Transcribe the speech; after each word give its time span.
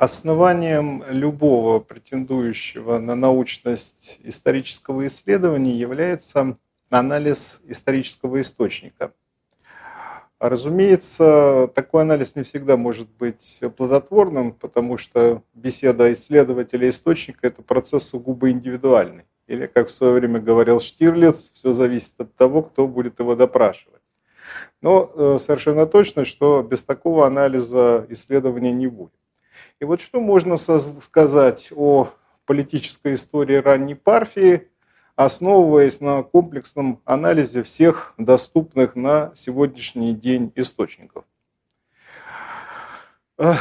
Основанием 0.00 1.04
любого 1.10 1.78
претендующего 1.78 2.96
на 2.96 3.14
научность 3.14 4.18
исторического 4.22 5.06
исследования 5.06 5.72
является 5.72 6.56
анализ 6.88 7.60
исторического 7.66 8.40
источника. 8.40 9.12
Разумеется, 10.38 11.70
такой 11.74 12.00
анализ 12.00 12.34
не 12.34 12.44
всегда 12.44 12.78
может 12.78 13.10
быть 13.10 13.60
плодотворным, 13.76 14.54
потому 14.54 14.96
что 14.96 15.42
беседа 15.52 16.10
исследователя 16.14 16.88
источника– 16.88 17.40
это 17.42 17.60
процесс 17.60 18.04
сугубо 18.04 18.50
индивидуальный. 18.50 19.26
Или, 19.48 19.66
как 19.66 19.88
в 19.88 19.92
свое 19.92 20.14
время 20.14 20.40
говорил 20.40 20.80
Штирлиц, 20.80 21.50
все 21.52 21.74
зависит 21.74 22.18
от 22.18 22.34
того, 22.36 22.62
кто 22.62 22.88
будет 22.88 23.20
его 23.20 23.36
допрашивать. 23.36 24.00
Но 24.80 25.12
э, 25.14 25.38
совершенно 25.38 25.84
точно, 25.84 26.24
что 26.24 26.62
без 26.62 26.84
такого 26.84 27.26
анализа 27.26 28.06
исследования 28.08 28.72
не 28.72 28.86
будет. 28.86 29.12
И 29.80 29.84
вот 29.84 30.00
что 30.00 30.20
можно 30.20 30.56
сказать 30.56 31.72
о 31.74 32.08
политической 32.46 33.14
истории 33.14 33.56
ранней 33.56 33.94
Парфии, 33.94 34.68
основываясь 35.16 36.00
на 36.00 36.22
комплексном 36.22 37.00
анализе 37.04 37.62
всех 37.62 38.14
доступных 38.18 38.96
на 38.96 39.32
сегодняшний 39.34 40.14
день 40.14 40.52
источников. 40.56 41.24
В, 43.36 43.58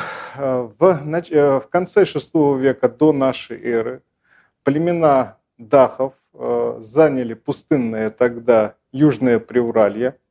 в 0.77 1.67
конце 1.69 2.03
VI 2.03 2.59
века 2.59 2.89
до 2.89 3.13
нашей 3.13 3.61
эры 3.61 4.03
племена 4.63 5.37
дахов 5.57 6.13
э, 6.33 6.77
заняли 6.81 7.33
пустынное 7.33 8.09
тогда 8.09 8.75
Южное 8.91 9.39
Приуралье– 9.39 10.17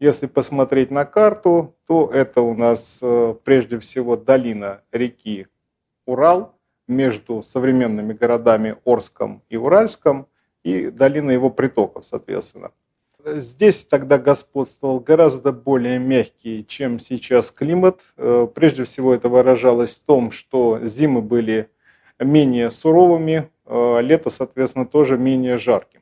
если 0.00 0.26
посмотреть 0.26 0.90
на 0.90 1.04
карту, 1.04 1.76
то 1.86 2.10
это 2.12 2.40
у 2.40 2.54
нас 2.54 2.98
э, 3.02 3.34
прежде 3.44 3.78
всего 3.78 4.16
долина 4.16 4.82
реки 4.90 5.46
Урал 6.06 6.58
между 6.88 7.42
современными 7.42 8.14
городами 8.14 8.76
Орском 8.84 9.42
и 9.50 9.56
Уральском 9.56 10.26
и 10.64 10.90
долина 10.90 11.30
его 11.30 11.50
притоков, 11.50 12.04
соответственно. 12.06 12.72
Здесь 13.24 13.84
тогда 13.84 14.18
господствовал 14.18 15.00
гораздо 15.00 15.52
более 15.52 15.98
мягкий, 15.98 16.64
чем 16.66 16.98
сейчас 16.98 17.50
климат. 17.50 18.00
Э, 18.16 18.48
прежде 18.52 18.84
всего 18.84 19.14
это 19.14 19.28
выражалось 19.28 19.96
в 19.96 20.04
том, 20.04 20.32
что 20.32 20.80
зимы 20.82 21.20
были 21.20 21.68
менее 22.18 22.70
суровыми, 22.70 23.50
э, 23.66 23.98
лето, 24.00 24.30
соответственно, 24.30 24.86
тоже 24.86 25.18
менее 25.18 25.58
жарким. 25.58 25.99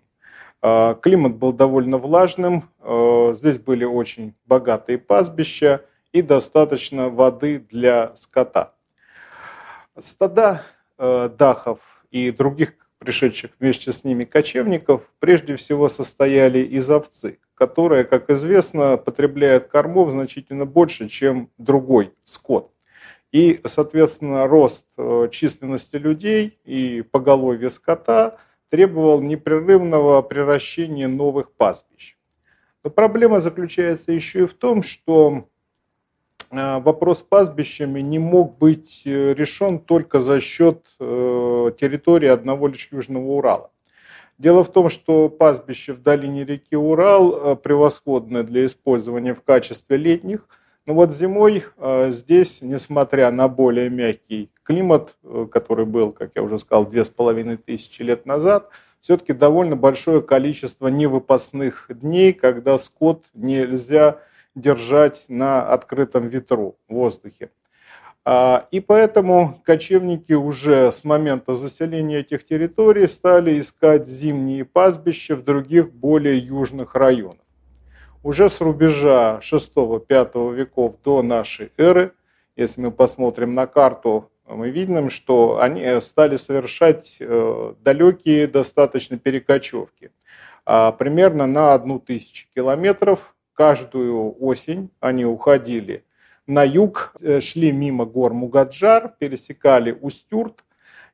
А, 0.61 0.95
климат 0.95 1.37
был 1.37 1.53
довольно 1.53 1.99
влажным, 1.99 2.71
а, 2.81 3.33
здесь 3.33 3.59
были 3.59 3.85
очень 3.85 4.35
богатые 4.47 4.99
пастбища 4.99 5.85
и 6.13 6.23
достаточно 6.23 7.11
воды 7.11 7.65
для 7.71 8.15
скота. 8.17 8.75
Стада 9.97 10.63
а, 10.97 11.29
дахов 11.29 11.79
и 12.11 12.31
других 12.33 12.75
пришедших 12.99 13.53
вместе 13.61 13.93
с 13.93 14.03
ними 14.03 14.25
кочевников 14.25 15.03
прежде 15.21 15.55
всего 15.55 15.89
состояли 15.89 16.59
из 16.59 16.91
овцы, 16.91 17.39
которая, 17.55 18.03
как 18.03 18.29
известно, 18.31 18.97
потребляет 18.97 19.69
кормов 19.69 20.11
значительно 20.11 20.67
больше, 20.67 21.09
чем 21.09 21.51
другой 21.59 22.13
скот. 22.25 22.73
И, 23.31 23.61
соответственно, 23.65 24.49
рост 24.49 24.89
численности 25.31 25.97
людей 25.97 26.59
и 26.65 27.03
поголовья 27.03 27.69
скота– 27.69 28.39
требовал 28.71 29.21
непрерывного 29.21 30.23
превращения 30.23 31.09
новых 31.09 31.53
пастбищ. 31.53 32.17
Но 32.85 32.91
проблема 32.91 33.41
заключается 33.41 34.13
еще 34.13 34.41
и 34.41 34.47
в 34.47 34.55
том, 34.55 34.83
что 34.83 35.49
э, 36.51 36.79
вопрос 36.81 37.21
с 37.21 37.23
пастбищами 37.23 38.01
не 38.01 38.19
мог 38.19 38.59
быть 38.59 39.03
э, 39.05 39.35
решен 39.35 39.79
только 39.79 40.21
за 40.21 40.41
счет 40.41 40.87
э, 41.01 41.73
территории 41.79 42.29
одного 42.29 42.69
лишь 42.69 42.89
Южного 42.93 43.25
Урала. 43.25 43.71
Дело 44.39 44.63
в 44.63 44.71
том, 44.71 44.89
что 44.89 45.29
пастбище 45.29 45.95
в 45.95 46.03
долине 46.03 46.45
реки 46.45 46.77
Урал 46.77 47.57
превосходное 47.57 48.45
для 48.45 48.67
использования 48.67 49.35
в 49.35 49.43
качестве 49.43 49.97
летних– 49.97 50.49
ну 50.89 50.95
вот 50.95 51.13
зимой 51.13 51.65
э, 51.77 52.11
здесь, 52.13 52.63
несмотря 52.63 53.31
на 53.31 53.47
более 53.47 53.91
мягкий 53.91 54.51
климат, 54.63 55.17
э, 55.23 55.47
который 55.53 55.85
был, 55.85 56.13
как 56.13 56.31
я 56.35 56.43
уже 56.43 56.59
сказал, 56.59 56.87
две 56.87 57.05
с 57.05 57.11
половиной 57.11 57.59
тысячи 57.59 58.01
лет 58.01 58.25
назад, 58.25 58.71
все-таки 58.99 59.35
довольно 59.35 59.77
большое 59.77 60.23
количество 60.23 60.89
невыпасных 60.89 61.91
дней, 61.91 62.33
когда 62.33 62.79
скот 62.79 63.27
нельзя 63.35 64.21
держать 64.55 65.27
на 65.29 65.69
открытом 65.69 66.29
ветру, 66.29 66.79
в 66.89 66.95
воздухе. 66.95 67.51
А, 68.25 68.67
и 68.71 68.81
поэтому 68.81 69.61
кочевники 69.65 70.33
уже 70.33 70.91
с 70.91 71.05
момента 71.05 71.55
заселения 71.55 72.21
этих 72.21 72.47
территорий 72.47 73.09
стали 73.09 73.61
искать 73.61 74.09
зимние 74.09 74.65
пастбища 74.65 75.37
в 75.37 75.45
других 75.45 75.93
более 75.93 76.39
южных 76.39 76.95
районах 76.95 77.45
уже 78.23 78.49
с 78.49 78.61
рубежа 78.61 79.41
6-5 79.43 80.55
веков 80.55 80.97
до 81.05 81.23
нашей 81.23 81.73
эры, 81.77 82.13
если 82.57 82.81
мы 82.81 82.91
посмотрим 82.91 83.55
на 83.55 83.67
карту, 83.67 84.31
мы 84.47 84.71
видим, 84.71 85.11
что 85.11 85.61
они 85.61 86.01
стали 86.01 86.37
совершать 86.37 87.17
э, 87.21 87.75
далекие 87.81 88.47
достаточно 88.47 89.19
перекочевки. 89.19 90.11
А 90.65 90.93
примерно 90.93 91.47
на 91.47 91.75
одну 91.75 91.99
тысячу 91.99 92.47
километров 92.55 93.35
каждую 93.53 94.43
осень 94.43 94.91
они 95.01 95.25
уходили 95.25 96.05
на 96.47 96.65
юг, 96.65 97.13
э, 97.21 97.41
шли 97.41 97.73
мимо 97.73 98.07
гор 98.07 98.33
Мугаджар, 98.33 99.15
пересекали 99.19 99.97
Устюрт 100.01 100.65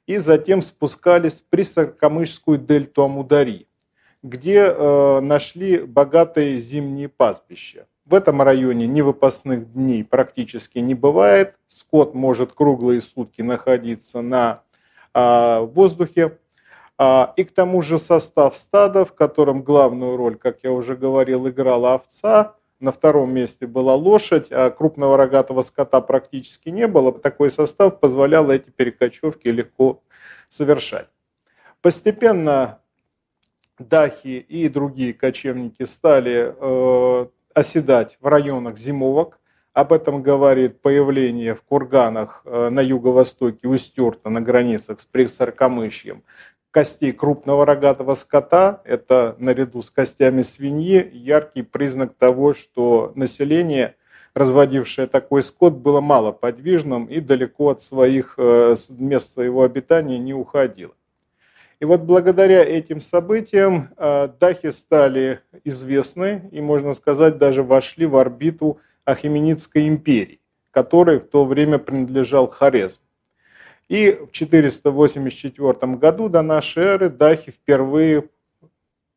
и 0.07 0.17
затем 0.19 0.63
спускались 0.63 1.41
в 1.41 1.45
Присаркамышскую 1.49 2.59
дельту 2.59 3.05
Амудари 3.05 3.67
где 4.25 4.65
э, 4.67 5.21
нашли 5.21 5.81
богатые 5.81 6.57
зимние 6.57 7.11
пастбища. 7.11 7.87
В 8.07 8.15
этом 8.15 8.41
районе 8.41 8.87
невыпасных 8.87 9.75
дней 9.75 10.03
практически 10.03 10.79
не 10.79 10.95
бывает. 10.95 11.57
Скот 11.69 12.15
может 12.15 12.55
круглые 12.55 13.03
сутки 13.03 13.43
находиться 13.43 14.23
на 14.23 14.63
э, 15.13 15.61
воздухе. 15.61 16.39
А, 16.97 17.35
и 17.37 17.45
к 17.45 17.53
тому 17.53 17.83
же 17.83 17.99
состав 17.99 18.57
стада, 18.57 19.05
в 19.05 19.15
котором 19.15 19.63
главную 19.63 20.17
роль, 20.17 20.37
как 20.37 20.61
я 20.63 20.73
уже 20.73 20.97
говорил, 20.97 21.47
играла 21.47 21.95
овца, 21.95 22.55
на 22.81 22.93
втором 22.93 23.35
месте 23.35 23.67
была 23.67 23.95
лошадь, 23.95 24.49
а 24.51 24.71
крупного 24.71 25.19
рогатого 25.19 25.61
скота 25.61 26.01
практически 26.01 26.71
не 26.71 26.87
было. 26.87 27.13
Такой 27.13 27.51
состав 27.51 28.01
позволял 28.01 28.51
эти 28.51 28.71
перекочевки 28.71 29.49
легко 29.49 30.03
совершать. 30.49 31.09
Постепенно 31.83 32.79
дахи 33.79 34.39
и 34.49 34.69
другие 34.69 35.15
кочевники 35.15 35.85
стали 35.85 36.55
э, 36.57 37.27
оседать 37.55 38.19
в 38.21 38.27
районах 38.27 38.79
зимовок. 38.79 39.41
Об 39.73 39.93
этом 39.93 40.23
говорит 40.23 40.81
появление 40.81 41.55
в 41.55 41.63
курганах 41.63 42.43
э, 42.45 42.69
на 42.71 42.81
юго-востоке 42.81 43.67
Устюрта 43.67 44.31
на 44.31 44.41
границах 44.41 45.01
с 45.01 45.05
Присаркомышьем 45.05 46.23
костей 46.75 47.13
крупного 47.13 47.65
рогатого 47.65 48.17
скота. 48.17 48.83
Это 48.85 49.37
наряду 49.39 49.81
с 49.81 49.91
костями 49.91 50.43
свиньи 50.43 51.09
яркий 51.13 51.63
признак 51.63 52.15
того, 52.15 52.53
что 52.53 53.13
население, 53.15 53.95
разводившее 54.35 55.07
такой 55.07 55.45
скот, 55.45 55.75
было 55.75 56.01
малоподвижным 56.01 57.07
и 57.07 57.21
далеко 57.21 57.71
от 57.71 57.81
своих 57.81 58.35
э, 58.39 58.75
мест 58.99 59.33
своего 59.33 59.63
обитания 59.63 60.19
не 60.19 60.35
уходило. 60.35 60.95
И 61.85 61.87
вот 61.87 62.01
благодаря 62.01 62.65
этим 62.65 63.03
событиям 63.03 63.91
э, 63.99 64.29
дахи 64.41 64.71
стали 64.71 65.41
известны 65.65 66.49
и, 66.51 66.63
можно 66.63 66.95
сказать, 66.95 67.37
даже 67.37 67.63
вошли 67.63 68.07
в 68.07 68.17
орбиту 68.17 68.81
Ахименидской 69.05 69.87
империи, 69.87 70.41
которой 70.71 71.19
в 71.19 71.29
то 71.29 71.45
время 71.45 71.79
принадлежал 71.79 72.49
Хорезм. 72.49 73.03
И 73.91 74.13
в 74.13 74.33
484 74.33 75.97
году 75.97 76.31
до 76.31 76.41
нашей 76.41 76.85
эры 76.85 77.11
дахи 77.11 77.51
впервые 77.51 78.31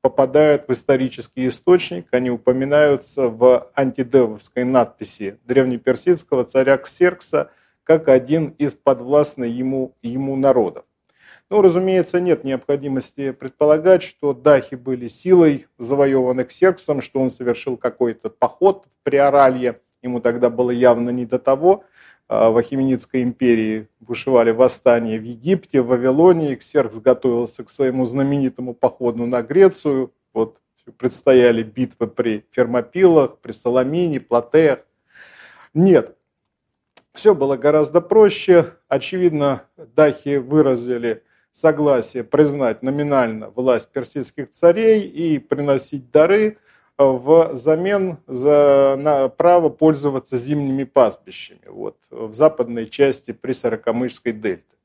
попадают 0.01 0.67
в 0.67 0.73
исторический 0.73 1.47
источник, 1.47 2.07
они 2.11 2.31
упоминаются 2.31 3.29
в 3.29 3.71
антидевовской 3.75 4.65
надписи 4.65 5.39
древнеперсидского 5.45 6.43
царя 6.43 6.75
Ксеркса 6.77 7.49
как 7.85 8.09
один 8.09 8.49
из 8.57 8.73
подвластных 8.73 9.49
ему, 9.49 9.95
ему 10.01 10.35
народов. 10.35 10.83
Ну, 11.49 11.61
разумеется, 11.61 12.19
нет 12.19 12.43
необходимости 12.43 13.31
предполагать, 13.31 14.03
что 14.03 14.33
дахи 14.33 14.75
были 14.75 15.07
силой 15.07 15.67
завоеваны 15.77 16.43
Ксерксом, 16.43 17.01
что 17.01 17.21
он 17.21 17.31
совершил 17.31 17.77
какой-то 17.77 18.29
поход 18.29 18.85
в 18.85 19.03
Приоралье. 19.03 19.79
Ему 20.01 20.19
тогда 20.19 20.49
было 20.49 20.71
явно 20.71 21.09
не 21.09 21.25
до 21.25 21.39
того. 21.39 21.85
А, 22.27 22.49
в 22.49 22.57
Ахименидской 22.57 23.23
империи 23.23 23.87
бушевали 24.01 24.51
восстания 24.51 25.17
в 25.17 25.23
Египте, 25.23 25.81
в 25.81 25.87
Вавилонии. 25.87 26.55
Ксеркс 26.55 26.97
готовился 26.97 27.63
к 27.63 27.69
своему 27.69 28.05
знаменитому 28.05 28.73
походу 28.73 29.25
на 29.25 29.41
Грецию. 29.41 30.11
Вот 30.33 30.57
предстояли 30.97 31.63
битвы 31.63 32.07
при 32.07 32.45
Фермопилах, 32.51 33.37
при 33.39 33.53
Соломине, 33.53 34.19
Платеях. 34.19 34.79
Нет, 35.73 36.17
все 37.13 37.33
было 37.33 37.55
гораздо 37.55 38.01
проще. 38.01 38.73
Очевидно, 38.89 39.63
дахи 39.77 40.37
выразили 40.37 41.23
согласие 41.59 42.23
признать 42.23 42.83
номинально 42.83 43.49
власть 43.49 43.89
персидских 43.89 44.51
царей 44.51 45.01
и 45.01 45.39
приносить 45.39 46.11
дары 46.11 46.57
в 46.97 47.55
замен 47.55 48.17
за 48.27 48.95
на 48.99 49.27
право 49.29 49.69
пользоваться 49.69 50.37
зимними 50.37 50.83
пастбищами 50.83 51.61
вот, 51.67 51.97
в 52.09 52.33
западной 52.33 52.87
части 52.87 53.31
Присорокомышской 53.31 54.33
дельты. 54.33 54.75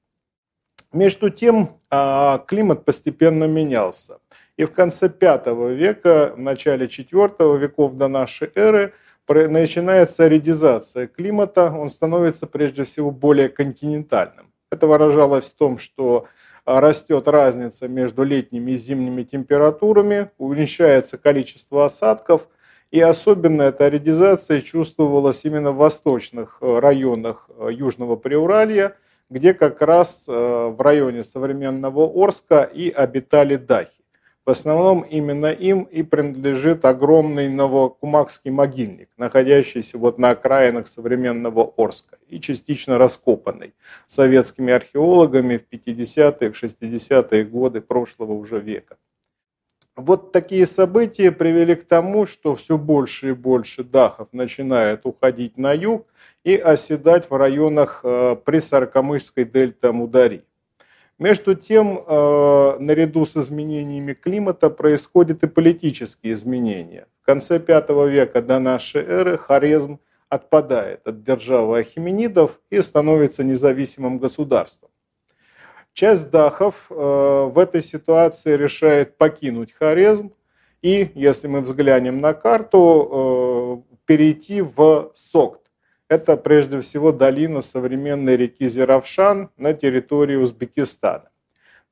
Между 0.92 1.30
тем 1.30 1.78
а, 1.90 2.38
климат 2.38 2.84
постепенно 2.84 3.44
менялся. 3.44 4.18
И 4.58 4.64
в 4.64 4.72
конце 4.72 5.08
V 5.08 5.74
века, 5.74 6.34
в 6.36 6.40
начале 6.40 6.86
IV 6.86 7.58
веков 7.58 7.96
до 7.96 8.08
нашей 8.08 8.50
эры 8.54 8.92
начинается 9.28 10.28
редизация 10.28 11.06
климата, 11.06 11.70
он 11.70 11.88
становится 11.88 12.46
прежде 12.46 12.84
всего 12.84 13.10
более 13.10 13.48
континентальным. 13.48 14.52
Это 14.70 14.86
выражалось 14.86 15.50
в 15.50 15.54
том, 15.54 15.78
что 15.78 16.26
растет 16.64 17.28
разница 17.28 17.88
между 17.88 18.22
летними 18.22 18.72
и 18.72 18.76
зимними 18.76 19.22
температурами, 19.22 20.30
уменьшается 20.38 21.18
количество 21.18 21.84
осадков, 21.84 22.48
и 22.90 23.00
особенно 23.00 23.62
эта 23.62 23.88
редизация 23.88 24.60
чувствовалась 24.60 25.44
именно 25.44 25.72
в 25.72 25.76
восточных 25.76 26.58
э, 26.60 26.78
районах 26.78 27.48
э, 27.48 27.68
Южного 27.72 28.16
Приуралья, 28.16 28.96
где 29.30 29.54
как 29.54 29.80
раз 29.80 30.26
э, 30.28 30.32
в 30.32 30.78
районе 30.80 31.24
современного 31.24 32.04
Орска 32.04 32.62
и 32.64 32.90
обитали 32.90 33.56
дахи. 33.56 34.01
В 34.44 34.50
основном 34.50 35.02
именно 35.02 35.52
им 35.52 35.84
и 35.84 36.02
принадлежит 36.02 36.84
огромный 36.84 37.48
новокумакский 37.48 38.50
могильник, 38.50 39.08
находящийся 39.16 39.98
вот 39.98 40.18
на 40.18 40.30
окраинах 40.30 40.88
современного 40.88 41.72
Орска 41.76 42.18
и 42.26 42.40
частично 42.40 42.98
раскопанный 42.98 43.72
советскими 44.08 44.72
археологами 44.72 45.58
в 45.58 45.72
50-е, 45.72 46.50
в 46.50 46.60
60-е 46.60 47.44
годы 47.44 47.80
прошлого 47.80 48.32
уже 48.32 48.58
века. 48.58 48.96
Вот 49.94 50.32
такие 50.32 50.66
события 50.66 51.30
привели 51.30 51.76
к 51.76 51.86
тому, 51.86 52.26
что 52.26 52.56
все 52.56 52.78
больше 52.78 53.28
и 53.28 53.32
больше 53.32 53.84
дахов 53.84 54.28
начинает 54.32 55.02
уходить 55.04 55.56
на 55.56 55.72
юг 55.72 56.08
и 56.42 56.56
оседать 56.56 57.30
в 57.30 57.36
районах 57.36 58.00
э, 58.02 58.36
присаркомышской 58.44 59.44
дельты 59.44 59.88
Амудари. 59.88 60.44
Между 61.22 61.54
тем, 61.54 62.02
э, 62.04 62.76
наряду 62.80 63.24
с 63.24 63.36
изменениями 63.36 64.12
климата 64.12 64.68
происходят 64.70 65.44
и 65.44 65.46
политические 65.46 66.32
изменения. 66.32 67.06
В 67.22 67.26
конце 67.26 67.60
V 67.60 68.08
века 68.10 68.42
до 68.42 68.58
нашей 68.58 69.04
эры 69.04 69.38
Хорезм 69.38 70.00
отпадает 70.28 71.06
от 71.06 71.22
державы 71.22 71.78
ахименидов 71.78 72.60
и 72.70 72.82
становится 72.82 73.44
независимым 73.44 74.18
государством. 74.18 74.90
Часть 75.92 76.28
дахов 76.30 76.86
э, 76.90 76.94
в 76.94 77.56
этой 77.56 77.82
ситуации 77.82 78.56
решает 78.56 79.16
покинуть 79.16 79.72
Хорезм 79.78 80.32
и, 80.82 81.12
если 81.14 81.46
мы 81.46 81.60
взглянем 81.60 82.20
на 82.20 82.34
карту, 82.34 83.84
э, 83.88 83.96
перейти 84.06 84.60
в 84.60 85.12
Сокт. 85.14 85.61
Это 86.12 86.36
прежде 86.36 86.80
всего 86.82 87.10
долина 87.10 87.62
современной 87.62 88.36
реки 88.36 88.68
Зеравшан 88.68 89.48
на 89.56 89.72
территории 89.72 90.36
Узбекистана. 90.36 91.30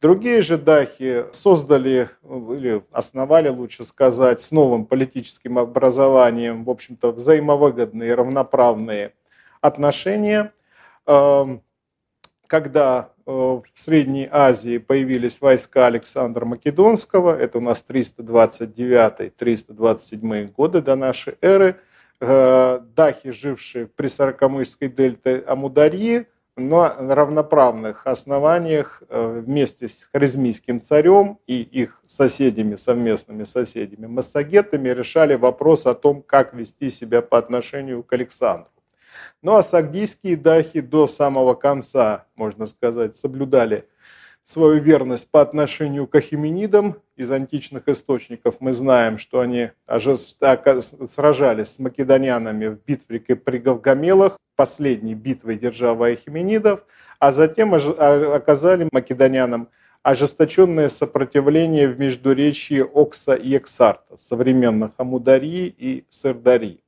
Другие 0.02 0.42
же 0.42 0.58
дахи 0.58 1.24
создали, 1.32 2.10
или 2.22 2.82
основали, 2.92 3.48
лучше 3.48 3.82
сказать, 3.82 4.42
с 4.42 4.50
новым 4.50 4.84
политическим 4.84 5.58
образованием, 5.58 6.64
в 6.64 6.70
общем-то, 6.70 7.12
взаимовыгодные, 7.12 8.14
равноправные 8.14 9.14
отношения. 9.62 10.52
Эм, 11.06 11.62
когда 12.46 13.12
э, 13.24 13.30
в 13.30 13.64
Средней 13.74 14.28
Азии 14.30 14.76
появились 14.76 15.40
войска 15.40 15.86
Александра 15.86 16.44
Македонского, 16.44 17.34
это 17.34 17.56
у 17.56 17.62
нас 17.62 17.82
329-327 17.88 20.52
годы 20.52 20.82
до 20.82 20.94
нашей 20.94 21.38
эры– 21.40 21.80
Э, 22.22 22.80
дахи, 22.94 23.30
жившие 23.30 23.86
при 23.86 24.08
Сорокомышской 24.08 24.88
дельте 24.88 25.42
Амударьи, 25.46 26.26
на 26.56 27.14
равноправных 27.14 28.06
основаниях 28.06 29.02
э, 29.08 29.42
вместе 29.46 29.88
с 29.88 30.06
харизмийским 30.12 30.82
царем 30.82 31.38
и 31.46 31.62
их 31.62 32.02
соседями, 32.06 32.76
совместными 32.76 33.44
соседями, 33.44 34.06
массагетами, 34.06 34.90
решали 34.90 35.34
вопрос 35.34 35.86
о 35.86 35.94
том, 35.94 36.22
как 36.22 36.52
вести 36.52 36.90
себя 36.90 37.22
по 37.22 37.38
отношению 37.38 38.02
к 38.02 38.12
Александру. 38.12 38.70
Ну 39.40 39.56
а 39.56 39.62
сагдийские 39.62 40.36
дахи 40.36 40.80
до 40.80 41.06
самого 41.06 41.54
конца, 41.54 42.26
можно 42.36 42.66
сказать, 42.66 43.16
соблюдали 43.16 43.88
свою 44.50 44.80
верность 44.80 45.30
по 45.30 45.40
отношению 45.40 46.08
к 46.08 46.16
ахименидам. 46.16 46.96
Из 47.14 47.30
античных 47.30 47.86
источников 47.86 48.56
мы 48.58 48.72
знаем, 48.72 49.16
что 49.16 49.38
они 49.38 49.70
сражались 49.86 51.68
с 51.68 51.78
македонянами 51.78 52.66
в 52.66 52.84
битве 52.84 53.20
при 53.20 53.58
Гавгамелах, 53.58 54.38
последней 54.56 55.14
битвой 55.14 55.56
державы 55.56 56.10
ахименидов, 56.10 56.84
а 57.20 57.30
затем 57.30 57.74
оказали 57.74 58.88
македонянам 58.90 59.68
ожесточенное 60.02 60.88
сопротивление 60.88 61.86
в 61.86 62.00
междуречии 62.00 62.80
Окса 62.80 63.34
и 63.34 63.56
Эксарта, 63.56 64.16
современных 64.16 64.90
Амударии 64.96 65.72
и 65.78 66.04
Сырдарии. 66.10 66.82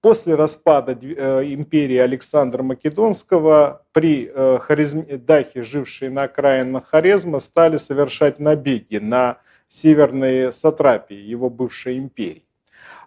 После 0.00 0.36
распада 0.36 0.96
э, 1.00 1.42
империи 1.52 1.96
Александра 1.96 2.62
Македонского 2.62 3.82
при 3.92 4.30
э, 4.32 5.16
Дахе, 5.18 5.64
жившие 5.64 6.10
на 6.10 6.24
окраинах 6.24 6.86
Хорезма, 6.86 7.40
стали 7.40 7.78
совершать 7.78 8.38
набеги 8.38 8.98
на 8.98 9.38
северные 9.66 10.52
сатрапии 10.52 11.16
его 11.16 11.50
бывшей 11.50 11.98
империи. 11.98 12.44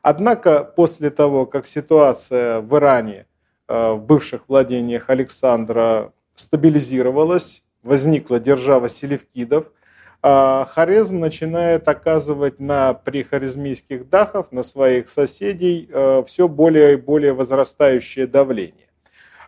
Однако 0.01 0.65
после 0.65 1.09
того, 1.11 1.45
как 1.45 1.65
ситуация 1.65 2.59
в 2.59 2.75
Иране, 2.75 3.25
э, 3.69 3.91
в 3.93 4.01
бывших 4.03 4.49
владениях 4.49 5.09
Александра 5.09 6.11
стабилизировалась, 6.35 7.63
возникла 7.83 8.39
держава 8.39 8.89
селевкидов– 8.89 9.67
а 10.23 10.65
Хорезм 10.65 11.19
начинает 11.19 11.88
оказывать 11.88 12.59
на 12.59 12.94
прихорезмийских 12.94 14.07
дахов, 14.07 14.51
на 14.51 14.62
своих 14.62 15.10
соседей, 15.10 15.89
э, 15.91 16.24
все 16.27 16.48
более 16.48 16.93
и 16.93 16.98
более 16.98 17.34
возрастающее 17.34 18.27
давление. 18.27 18.88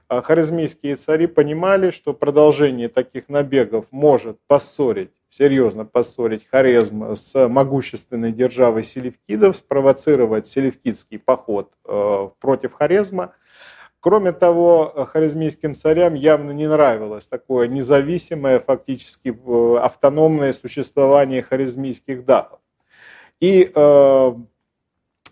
А 0.08 0.22
хорезмийские 0.22 0.96
цари 0.96 1.28
понимали, 1.28 1.92
что 1.92 2.14
продолжение 2.14 2.90
таких 2.90 3.30
набегов 3.30 3.86
может 3.92 4.38
поссорить, 4.48 5.12
серьезно 5.30 5.86
поссорить 5.86 6.48
Хорезм 6.52 7.16
с 7.16 7.48
могущественной 7.48 8.32
державой 8.32 8.84
селевкидов, 8.84 9.56
спровоцировать 9.56 10.48
селевкидский 10.48 11.20
поход 11.20 11.72
э, 11.86 12.30
против 12.40 12.74
Хорезма– 12.74 13.34
Кроме 14.04 14.34
того, 14.34 15.08
харизмийским 15.14 15.76
царям 15.76 16.14
явно 16.14 16.52
не 16.52 16.68
нравилось 16.68 17.26
такое 17.30 17.70
независимое, 17.70 18.60
фактически 18.60 19.30
э, 19.30 19.78
автономное 19.78 20.52
существование 20.52 21.42
харизмийских 21.42 22.26
дахов. 22.26 22.60
И 23.40 23.72
э, 23.74 24.34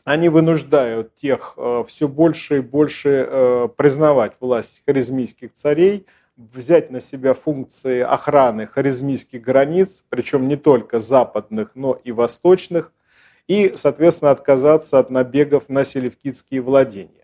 они 0.06 0.30
вынуждают 0.30 1.16
тех 1.16 1.56
э, 1.58 1.84
все 1.86 2.08
больше 2.08 2.60
и 2.60 2.62
больше 2.62 3.28
э, 3.30 3.68
признавать 3.76 4.38
власть 4.40 4.84
харизмийских 4.86 5.52
царей, 5.52 6.06
взять 6.38 6.92
на 6.92 7.02
себя 7.02 7.34
функции 7.34 8.00
охраны 8.00 8.68
харизмийских 8.68 9.42
границ, 9.42 10.06
причем 10.08 10.48
не 10.48 10.56
только 10.56 11.02
западных, 11.02 11.72
но 11.76 12.00
и 12.06 12.14
восточных, 12.14 12.94
и, 13.50 13.74
соответственно, 13.76 14.32
отказаться 14.32 14.98
от 14.98 15.10
набегов 15.10 15.68
на 15.68 15.84
селевкидские 15.84 16.62
владения. 16.62 17.21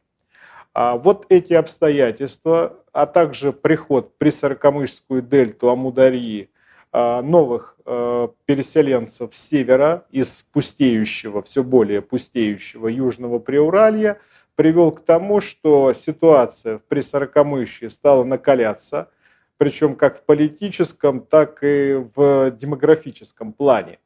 А 0.79 0.95
вот 0.95 1.25
эти 1.29 1.53
обстоятельства, 1.53 2.83
а 2.93 3.07
также 3.07 3.51
приход 3.51 4.15
при 4.19 4.29
Сорокомышскую 4.29 5.23
дельту 5.23 5.71
Амударьи 5.71 6.51
а, 6.91 7.23
новых 7.23 7.77
а, 7.83 8.29
переселенцев 8.45 9.33
с 9.33 9.49
севера 9.49 10.05
из 10.11 10.45
пустеющего, 10.53 11.41
все 11.41 11.63
более 11.63 12.03
пустеющего 12.03 12.89
Южного 12.89 13.39
Приуралья 13.39 14.19
привел 14.53 14.91
к 14.91 15.03
тому, 15.03 15.41
что 15.41 15.93
ситуация 15.93 16.77
в 16.77 16.83
Присорокомышье 16.83 17.89
стала 17.89 18.23
накаляться, 18.23 19.09
причем 19.57 19.95
как 19.95 20.19
в 20.19 20.25
политическом, 20.25 21.21
так 21.21 21.63
и 21.63 22.05
в 22.13 22.51
демографическом 22.51 23.51
плане. 23.51 23.97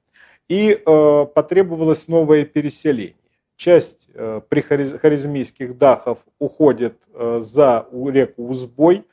И 0.47 0.71
э, 0.71 1.25
потребовалось 1.35 2.07
новое 2.07 2.45
переселение 2.45 3.20
часть 3.61 4.09
э, 4.15 4.41
прихаризмийских 4.49 5.77
дахов 5.77 6.17
уходит 6.39 6.97
э, 7.13 7.41
за 7.41 7.85
реку 7.91 8.47
Узбой, 8.47 9.05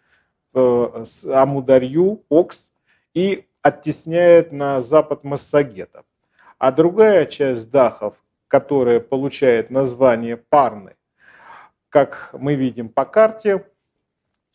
э, 0.55 1.05
Амударью, 1.35 2.25
Окс 2.31 2.71
и 3.13 3.45
оттесняет 3.61 4.51
на 4.51 4.81
запад 4.81 5.23
Массагета. 5.23 6.05
А 6.59 6.73
другая 6.73 7.27
часть 7.27 7.71
дахов, 7.71 8.15
которая 8.49 9.01
получает 9.01 9.69
название 9.69 10.39
Парны, 10.39 10.95
как 11.91 12.31
мы 12.33 12.55
видим 12.55 12.89
по 12.89 13.05
карте, 13.05 13.67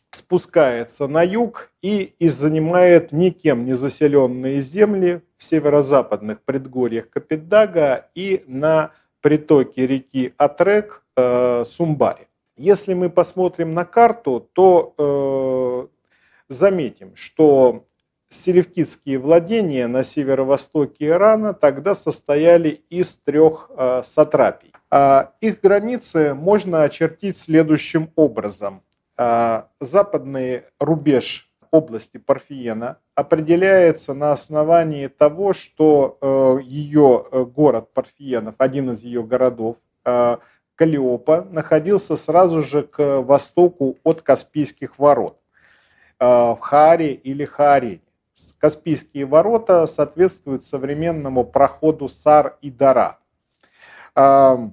спускается 0.09 1.05
на 1.05 1.21
юг 1.21 1.71
и, 1.83 2.15
и 2.17 2.27
занимает 2.29 3.11
никем 3.11 3.63
не 3.63 3.73
заселенные 3.73 4.59
земли 4.59 5.21
в 5.37 5.43
северо-западных 5.43 6.41
предгорьях 6.41 7.11
Капитдага 7.11 8.09
и 8.15 8.43
на 8.47 8.91
притоке 9.23 9.87
реки 9.87 10.33
Атрек 10.37 11.03
э, 11.15 11.63
Сумбари. 11.65 12.27
Если 12.57 12.93
мы 12.93 13.09
посмотрим 13.09 13.73
на 13.73 13.85
карту, 13.85 14.47
то 14.53 14.93
э, 14.97 16.53
заметим, 16.53 17.15
что 17.15 17.85
селевкидские 18.29 19.17
владения 19.17 19.87
на 19.87 20.03
северо-востоке 20.03 21.07
Ирана 21.07 21.53
тогда 21.53 21.95
состояли 21.95 22.81
из 22.89 23.17
трех 23.17 23.71
э, 23.75 24.01
сатрапий. 24.03 24.73
А 24.91 25.31
их 25.39 25.61
границы 25.61 26.33
можно 26.33 26.83
очертить 26.83 27.37
следующим 27.37 28.11
образом. 28.15 28.83
А, 29.15 29.69
западный 29.79 30.63
рубеж 30.79 31.49
области 31.71 32.17
Парфиена 32.17 32.97
определяется 33.15 34.13
на 34.13 34.31
основании 34.31 35.07
того, 35.07 35.53
что 35.53 36.17
э, 36.19 36.63
ее 36.63 37.25
э, 37.31 37.43
город 37.43 37.89
Парфиенов, 37.93 38.55
один 38.57 38.91
из 38.91 39.03
ее 39.03 39.23
городов, 39.23 39.77
э, 40.05 40.37
Калиопа, 40.75 41.47
находился 41.51 42.17
сразу 42.17 42.63
же 42.63 42.83
к 42.83 43.21
востоку 43.21 43.97
от 44.03 44.21
Каспийских 44.21 44.97
ворот 44.97 45.37
в 46.19 46.57
Харе 46.61 47.13
или 47.13 47.45
Харе. 47.45 48.01
Каспийские 48.57 49.25
ворота 49.25 49.85
соответствуют 49.85 50.63
современному 50.63 51.43
проходу 51.43 52.07
Сар 52.07 52.57
и 52.61 52.71
Дара. 52.71 53.19
Во 54.15 54.71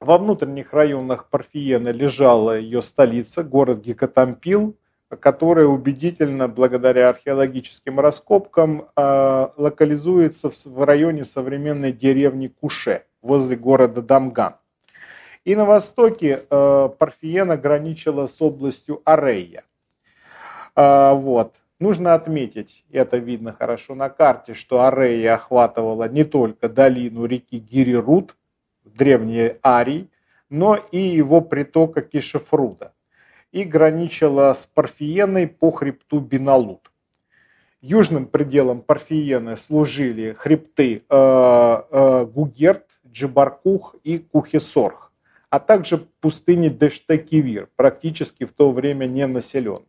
внутренних 0.00 0.72
районах 0.72 1.28
Парфиена 1.28 1.90
лежала 1.90 2.58
ее 2.58 2.80
столица, 2.82 3.42
город 3.42 3.80
Гекатампил, 3.80 4.76
которая 5.18 5.66
убедительно, 5.66 6.46
благодаря 6.46 7.08
археологическим 7.08 7.98
раскопкам, 7.98 8.88
а, 8.94 9.52
локализуется 9.56 10.50
в 10.50 10.84
районе 10.84 11.24
современной 11.24 11.92
деревни 11.92 12.46
Куше, 12.46 13.04
возле 13.22 13.56
города 13.56 14.02
Дамган. 14.02 14.54
И 15.44 15.56
на 15.56 15.64
востоке 15.64 16.44
а, 16.50 16.88
Парфиена 16.88 17.56
граничила 17.56 18.26
с 18.26 18.40
областью 18.40 19.02
Арея. 19.04 19.64
А, 20.76 21.14
вот. 21.14 21.56
Нужно 21.80 22.12
отметить, 22.12 22.84
это 22.92 23.16
видно 23.16 23.54
хорошо 23.54 23.94
на 23.94 24.10
карте, 24.10 24.52
что 24.52 24.84
Арея 24.84 25.36
охватывала 25.36 26.06
не 26.10 26.24
только 26.24 26.68
долину 26.68 27.24
реки 27.24 27.58
Гирирут, 27.58 28.36
древней 28.84 29.56
Арий, 29.62 30.10
но 30.50 30.76
и 30.76 30.98
его 30.98 31.40
притока 31.40 32.02
Кишефруда, 32.02 32.92
и 33.52 33.64
граничила 33.64 34.52
с 34.54 34.66
Парфиеной 34.66 35.46
по 35.46 35.70
хребту 35.70 36.20
Биналут. 36.20 36.90
Южным 37.80 38.26
пределом 38.26 38.82
Парфиены 38.82 39.56
служили 39.56 40.34
хребты 40.38 41.02
э, 41.08 41.82
э, 41.90 42.26
Гугерт, 42.26 42.86
Джибаркух 43.06 43.96
и 44.04 44.18
Кухисорх, 44.18 45.12
а 45.48 45.58
также 45.60 46.06
пустыни 46.20 46.68
Дештекивир, 46.68 47.68
практически 47.76 48.44
в 48.44 48.52
то 48.52 48.70
время 48.70 49.06
не 49.06 49.26
населенные. 49.26 49.86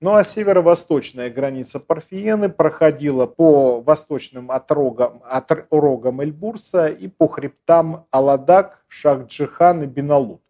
Ну 0.00 0.14
а 0.14 0.22
северо-восточная 0.22 1.30
граница 1.30 1.80
Парфиены 1.80 2.48
проходила 2.48 3.26
по 3.26 3.80
восточным 3.80 4.50
отрогам, 4.52 5.20
отрогам 5.24 6.20
Эльбурса 6.20 6.88
и 6.88 7.08
по 7.08 7.26
хребтам 7.26 8.06
Аладак, 8.10 8.84
Шахджихан 8.86 9.82
и 9.82 9.86
Биналут. 9.86 10.43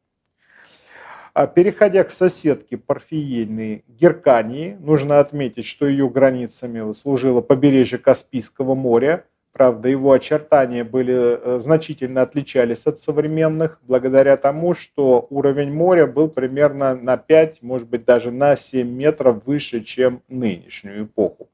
А 1.34 1.46
переходя 1.46 2.04
к 2.04 2.10
соседке 2.10 2.76
Парфиены 2.76 3.84
Геркании, 3.88 4.76
нужно 4.80 5.20
отметить, 5.20 5.66
что 5.66 5.86
ее 5.86 6.08
границами 6.08 6.92
служило 6.92 7.40
побережье 7.42 7.98
Каспийского 7.98 8.74
моря– 8.74 9.24
Правда, 9.54 9.88
его 9.88 10.10
очертания 10.10 10.82
были, 10.82 11.14
э, 11.14 11.58
значительно 11.60 12.22
отличались 12.22 12.86
от 12.86 12.98
современных, 12.98 13.78
благодаря 13.82 14.36
тому, 14.36 14.74
что 14.74 15.28
уровень 15.30 15.72
моря 15.72 16.08
был 16.08 16.28
примерно 16.28 16.96
на 16.96 17.16
5, 17.16 17.62
может 17.62 17.88
быть, 17.88 18.04
даже 18.04 18.32
на 18.32 18.56
7 18.56 18.88
метров 18.88 19.46
выше, 19.46 19.82
чем 19.82 20.22
нынешнюю 20.26 21.04
эпоху. 21.04 21.50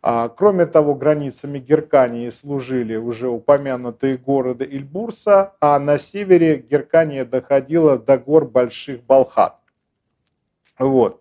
А, 0.00 0.28
кроме 0.28 0.66
того, 0.66 0.94
границами 0.94 1.58
Геркании 1.58 2.30
служили 2.30 2.96
уже 2.96 3.28
упомянутые 3.28 4.16
города 4.16 4.64
Ильбурса, 4.64 5.54
а 5.60 5.78
на 5.78 5.98
севере 5.98 6.58
Геркания 6.58 7.24
доходила 7.24 7.98
до 7.98 8.18
гор 8.18 8.46
Больших 8.46 9.02
Балхан. 9.04 9.52
Вот. 10.78 11.20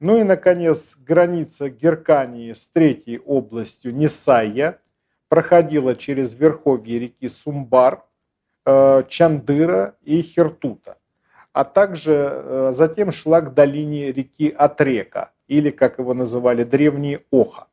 Ну 0.00 0.18
и, 0.18 0.24
наконец, 0.24 0.96
граница 0.98 1.70
Геркании 1.70 2.52
с 2.52 2.68
третьей 2.68 3.18
областью 3.18 3.94
Несайя 3.94 4.78
проходила 5.28 5.94
через 5.94 6.34
верховье 6.34 6.98
реки 6.98 7.28
Сумбар, 7.28 8.04
э, 8.66 9.04
Чандыра 9.08 9.96
и 10.02 10.20
Хертута, 10.20 10.98
а 11.52 11.64
также 11.64 12.12
э, 12.12 12.72
затем 12.74 13.12
шла 13.12 13.40
к 13.40 13.54
долине 13.54 14.12
реки 14.12 14.50
Атрека, 14.50 15.30
или, 15.52 15.70
как 15.70 15.98
его 15.98 16.14
называли 16.14 16.64
древние, 16.64 17.20
Оха. 17.30 17.66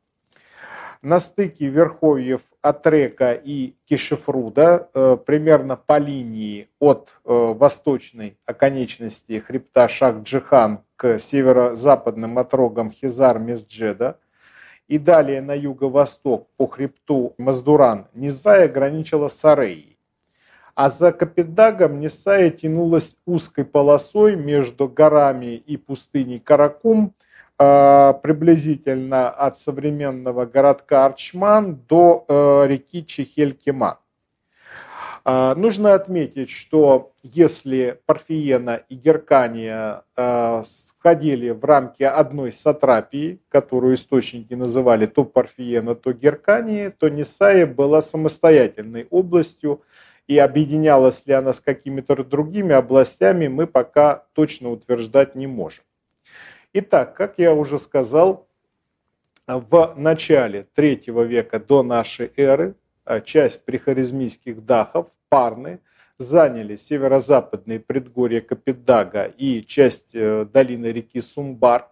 На 1.02 1.18
стыке 1.18 1.66
верховьев 1.68 2.42
Атрека 2.60 3.32
и 3.32 3.74
Кишефруда, 3.86 4.90
э, 4.92 5.16
примерно 5.24 5.76
по 5.76 5.96
линии 5.98 6.68
от 6.78 7.08
восточной 7.24 8.36
оконечности 8.44 9.38
хребта 9.38 9.88
Шах-Джихан 9.88 10.80
к 10.96 11.18
северо-западным 11.18 12.38
отрогам 12.38 12.90
Хизар-Месджеда 12.90 14.18
и 14.88 14.98
далее 14.98 15.40
на 15.40 15.54
юго-восток 15.54 16.48
по 16.58 16.66
хребту 16.66 17.34
Маздуран, 17.38 18.08
Низая 18.12 18.68
граничила 18.68 19.28
с 19.28 19.42
Ареей. 19.44 19.96
А 20.74 20.88
за 20.90 21.12
Капитдагом 21.12 22.00
Нисая 22.00 22.50
тянулась 22.50 23.16
узкой 23.26 23.64
полосой 23.64 24.36
между 24.36 24.88
горами 24.88 25.56
и 25.56 25.76
пустыней 25.76 26.40
Каракум, 26.40 27.14
приблизительно 27.60 29.28
от 29.28 29.58
современного 29.58 30.46
городка 30.46 31.04
Арчман 31.04 31.76
до 31.88 32.24
э, 32.26 32.66
реки 32.68 33.04
Чехель-Кеман. 33.06 33.96
А, 35.26 35.54
нужно 35.54 35.92
отметить, 35.92 36.48
что 36.48 37.12
если 37.22 38.00
Парфиена 38.06 38.82
и 38.88 38.94
Геркания 38.94 40.04
входили 40.14 41.50
в 41.50 41.62
рамки 41.62 42.02
одной 42.02 42.52
сатрапии, 42.52 43.40
которую 43.50 43.96
источники 43.96 44.54
называли 44.54 45.04
то 45.04 45.24
Парфиена, 45.24 45.94
то 45.94 46.12
Геркания, 46.12 46.90
то 46.90 47.10
Нисая 47.10 47.66
была 47.66 48.00
самостоятельной 48.00 49.06
областью, 49.10 49.82
и 50.30 50.38
объединялась 50.38 51.26
ли 51.26 51.34
она 51.34 51.52
с 51.52 51.60
какими-то 51.60 52.24
другими 52.24 52.72
областями, 52.72 53.48
мы 53.48 53.66
пока 53.66 54.24
точно 54.32 54.70
утверждать 54.70 55.34
не 55.34 55.46
можем. 55.46 55.84
Итак, 56.72 57.16
как 57.16 57.34
я 57.38 57.52
уже 57.52 57.80
сказал, 57.80 58.46
в 59.48 59.94
начале 59.96 60.68
третьего 60.72 61.22
века 61.22 61.58
до 61.58 61.82
нашей 61.82 62.30
эры 62.36 62.76
а, 63.04 63.20
часть 63.20 63.64
прихаризмийских 63.64 64.64
дахов, 64.64 65.08
парны, 65.28 65.80
заняли 66.18 66.76
северо-западные 66.76 67.80
предгорья 67.80 68.40
Капитдага 68.40 69.24
и 69.24 69.64
часть 69.64 70.14
э, 70.14 70.44
долины 70.44 70.86
реки 70.86 71.20
Сумбар, 71.20 71.88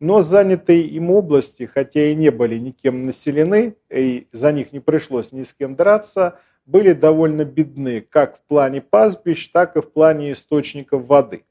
но 0.00 0.22
занятые 0.22 0.82
им 0.86 1.10
области, 1.10 1.66
хотя 1.66 2.06
и 2.06 2.14
не 2.16 2.30
были 2.30 2.58
никем 2.58 3.06
населены, 3.06 3.76
и 3.90 4.26
за 4.32 4.50
них 4.50 4.72
не 4.72 4.80
пришлось 4.80 5.30
ни 5.30 5.42
с 5.42 5.52
кем 5.52 5.76
драться, 5.76 6.40
были 6.64 6.94
довольно 6.94 7.44
бедны 7.44 8.00
как 8.00 8.38
в 8.38 8.40
плане 8.48 8.80
пастбищ, 8.80 9.50
так 9.52 9.76
и 9.76 9.80
в 9.80 9.92
плане 9.92 10.32
источников 10.32 11.06
воды. 11.06 11.44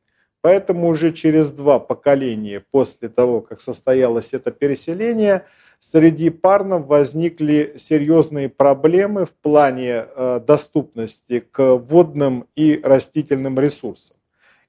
Поэтому 0.45 0.89
уже 0.89 1.11
через 1.11 1.49
два 1.49 1.79
поколения 1.79 2.63
после 2.69 3.09
того, 3.09 3.41
как 3.41 3.61
состоялось 3.61 4.29
это 4.31 4.51
переселение– 4.51 5.45
среди 5.79 6.29
парнов 6.29 6.87
возникли 6.87 7.73
серьезные 7.77 8.49
проблемы 8.49 9.25
в 9.25 9.31
плане 9.31 10.05
э, 10.05 10.41
доступности 10.45 11.39
к 11.39 11.75
водным 11.77 12.47
и 12.55 12.79
растительным 12.83 13.59
ресурсам. 13.59 14.17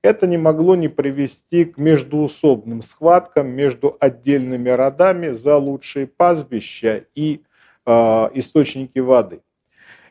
Это 0.02 0.26
не 0.26 0.38
могло 0.38 0.76
не 0.76 0.88
привести 0.88 1.64
к 1.64 1.78
междуусобным 1.78 2.82
схваткам 2.82 3.48
между 3.48 3.96
отдельными 3.98 4.68
родами 4.68 5.28
за 5.28 5.56
лучшие 5.56 6.06
пастбища 6.06 7.04
и 7.14 7.42
э, 7.84 7.90
источники 8.34 8.98
воды. 8.98 9.40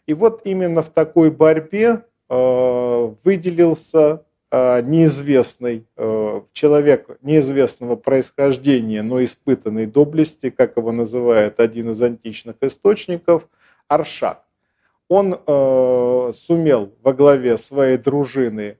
И 0.06 0.14
вот 0.14 0.42
именно 0.44 0.84
в 0.84 0.90
такой 0.90 1.32
борьбе 1.32 2.04
э, 2.30 3.14
выделился 3.24 4.25
неизвестный 4.52 5.86
э, 5.98 6.42
человек 6.54 7.18
неизвестного 7.22 7.96
происхождения, 7.96 9.02
но 9.02 9.24
испытанной 9.24 9.86
доблести, 9.86 10.50
как 10.50 10.78
его 10.78 10.92
называет 10.92 11.60
один 11.60 11.92
из 11.92 12.02
античных 12.02 12.58
источников, 12.62 13.48
Аршак. 13.88 14.44
он 15.10 15.40
э, 15.46 16.32
сумел 16.34 16.94
во 17.02 17.14
главе 17.14 17.58
своей 17.58 17.98
дружины 17.98 18.78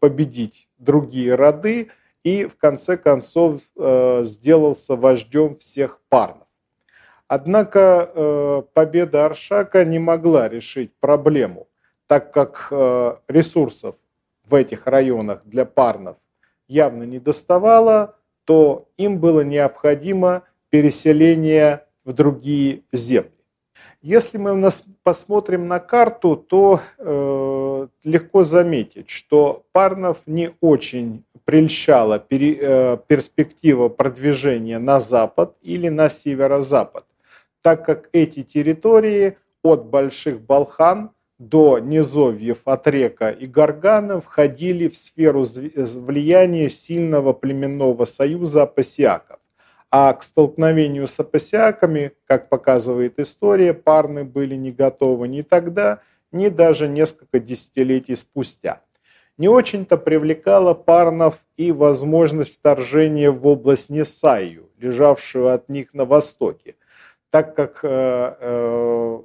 победить 0.00 0.68
другие 0.78 1.34
роды 1.34 1.90
и 2.24 2.46
в 2.46 2.56
конце 2.56 2.96
концов 2.96 3.60
э, 3.76 4.22
сделался 4.24 4.96
вождем 4.96 5.58
всех 5.58 6.00
парнов. 6.08 6.48
Однако 7.28 8.10
э, 8.14 8.62
победа 8.72 9.26
Аршака 9.26 9.84
не 9.84 9.98
могла 9.98 10.48
решить 10.48 10.92
проблему, 11.00 11.68
так 12.06 12.32
как 12.32 12.68
э, 12.70 13.16
ресурсов 13.28 13.96
в 14.46 14.54
этих 14.54 14.86
районах 14.86 15.42
для 15.44 15.64
парнов 15.64 16.16
явно 16.68 17.04
не 17.04 17.18
доставало, 17.18 18.16
то 18.44 18.88
им 18.96 19.18
было 19.18 19.40
необходимо 19.42 20.42
переселение 20.70 21.86
в 22.04 22.12
другие 22.12 22.82
земли. 22.92 23.30
Если 24.02 24.36
мы 24.36 24.70
посмотрим 25.02 25.66
на 25.66 25.80
карту, 25.80 26.36
то 26.36 26.80
э, 26.98 27.86
легко 28.04 28.44
заметить, 28.44 29.08
что 29.08 29.64
Парнов 29.72 30.18
не 30.26 30.50
очень 30.60 31.24
прельщала 31.44 32.18
пере, 32.18 32.58
э, 32.60 32.98
перспектива 33.06 33.88
продвижения 33.88 34.78
на 34.78 35.00
запад 35.00 35.56
или 35.62 35.88
на 35.88 36.10
северо-запад, 36.10 37.06
так 37.62 37.86
как 37.86 38.10
эти 38.12 38.42
территории 38.42 39.38
от 39.62 39.86
Больших 39.86 40.40
Балхан 40.42 41.10
до 41.38 41.78
низовьев 41.78 42.58
от 42.64 42.86
река 42.86 43.30
и 43.30 43.46
Гаргана 43.46 44.20
входили 44.20 44.88
в 44.88 44.96
сферу 44.96 45.44
влияния 45.44 46.70
сильного 46.70 47.32
племенного 47.32 48.04
союза 48.04 48.62
апасиаков. 48.62 49.38
А 49.90 50.12
к 50.12 50.22
столкновению 50.22 51.06
с 51.06 51.18
апасиаками, 51.20 52.12
как 52.26 52.48
показывает 52.48 53.18
история, 53.18 53.74
парны 53.74 54.24
были 54.24 54.56
не 54.56 54.72
готовы 54.72 55.28
ни 55.28 55.42
тогда, 55.42 56.00
ни 56.32 56.48
даже 56.48 56.88
несколько 56.88 57.38
десятилетий 57.38 58.16
спустя. 58.16 58.80
Не 59.36 59.48
очень-то 59.48 59.96
привлекала 59.96 60.74
парнов 60.74 61.38
и 61.56 61.72
возможность 61.72 62.54
вторжения 62.54 63.30
в 63.30 63.46
область 63.46 63.90
Несаю, 63.90 64.70
лежавшую 64.78 65.52
от 65.52 65.68
них 65.68 65.92
на 65.92 66.04
востоке, 66.04 66.76
так 67.30 67.56
как 67.56 67.80
э, 67.82 68.36
э, 68.40 69.20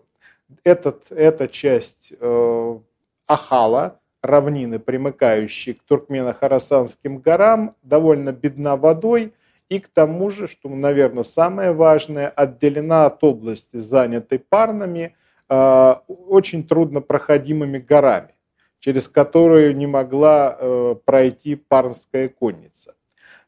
этот, 0.64 1.12
эта 1.12 1.48
часть 1.48 2.14
э, 2.20 2.80
Ахала, 3.28 4.00
равнины, 4.22 4.80
примыкающие 4.80 5.76
к 5.76 5.84
Туркмено-Харасанским 5.90 7.20
горам, 7.20 7.76
довольно 7.84 8.32
бедна 8.32 8.76
водой– 8.76 9.34
и 9.70 9.80
к 9.80 9.88
тому 9.88 10.30
же, 10.32 10.48
что, 10.48 10.68
наверное, 10.68 11.24
самое 11.24 11.72
важное, 11.72 12.28
отделена 12.28 13.06
от 13.06 13.24
области, 13.24 13.78
занятой 13.80 14.40
парнами, 14.40 15.16
э, 15.48 15.96
очень 16.08 16.68
труднопроходимыми 16.68 17.78
горами, 17.78 18.34
через 18.80 19.08
которые 19.08 19.74
не 19.76 19.86
могла 19.86 20.58
э, 20.60 20.96
пройти 21.06 21.56
парнская 21.56 22.30
конница. 22.30 22.96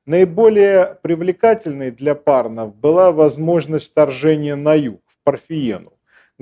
Наиболее 0.06 0.98
привлекательной 1.02 1.92
для 1.92 2.16
парнов 2.16 2.76
была 2.76 3.12
возможность 3.12 3.90
вторжения 3.90 4.56
на 4.56 4.76
юг, 4.76 5.02
в 5.08 5.24
Парфиену, 5.24 5.94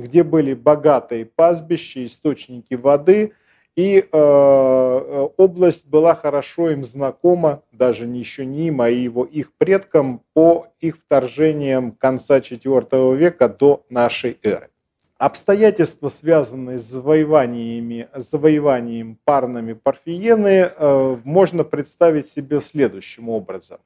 где 0.01 0.23
были 0.23 0.53
богатые 0.53 1.25
пастбища, 1.25 2.05
источники 2.05 2.73
воды– 2.73 3.33
и 3.79 3.99
э, 3.99 4.07
э, 4.11 5.29
область 5.37 5.87
была 5.87 6.13
хорошо 6.13 6.69
им 6.69 6.83
знакома, 6.83 7.63
даже 7.71 8.05
не 8.05 8.19
еще 8.19 8.45
не 8.45 8.67
им, 8.67 8.81
а 8.81 8.89
его, 8.89 9.23
их 9.23 9.53
предкам 9.53 10.21
по 10.33 10.67
их 10.81 10.97
вторжениям 10.97 11.93
конца 11.93 12.39
IV 12.39 13.15
века 13.15 13.47
до 13.47 13.85
нашей 13.89 14.37
эры. 14.43 14.69
Обстоятельства, 15.17 16.09
связанные 16.09 16.77
с 16.77 16.83
завоеваниями, 16.83 18.09
завоеванием 18.13 19.17
парными 19.23 19.71
Парфиены, 19.71 20.71
э, 20.75 21.17
можно 21.23 21.63
представить 21.63 22.27
себе 22.27 22.59
следующим 22.59 23.29
образом. 23.29 23.79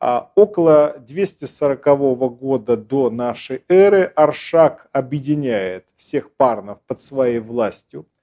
А, 0.00 0.30
около 0.34 0.96
240 1.00 1.84
года 2.38 2.76
до 2.76 3.10
нашей 3.10 3.64
эры 3.68 4.12
Аршак 4.14 4.88
объединяет 4.92 5.86
всех 5.96 6.30
парнов 6.32 6.78
под 6.86 7.00
своей 7.00 7.40
властью– 7.40 8.06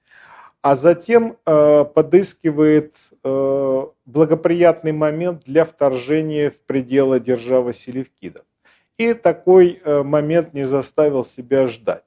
а 0.66 0.74
затем 0.74 1.36
э, 1.46 1.84
подыскивает 1.84 2.96
э, 3.22 3.86
благоприятный 4.04 4.90
момент 4.90 5.44
для 5.44 5.64
вторжения 5.64 6.50
в 6.50 6.58
пределы 6.58 7.20
державы 7.20 7.72
Селевкидов. 7.72 8.42
И 8.98 9.14
такой 9.14 9.80
э, 9.84 10.02
момент 10.02 10.54
не 10.54 10.66
заставил 10.66 11.24
себя 11.24 11.68
ждать. 11.68 12.02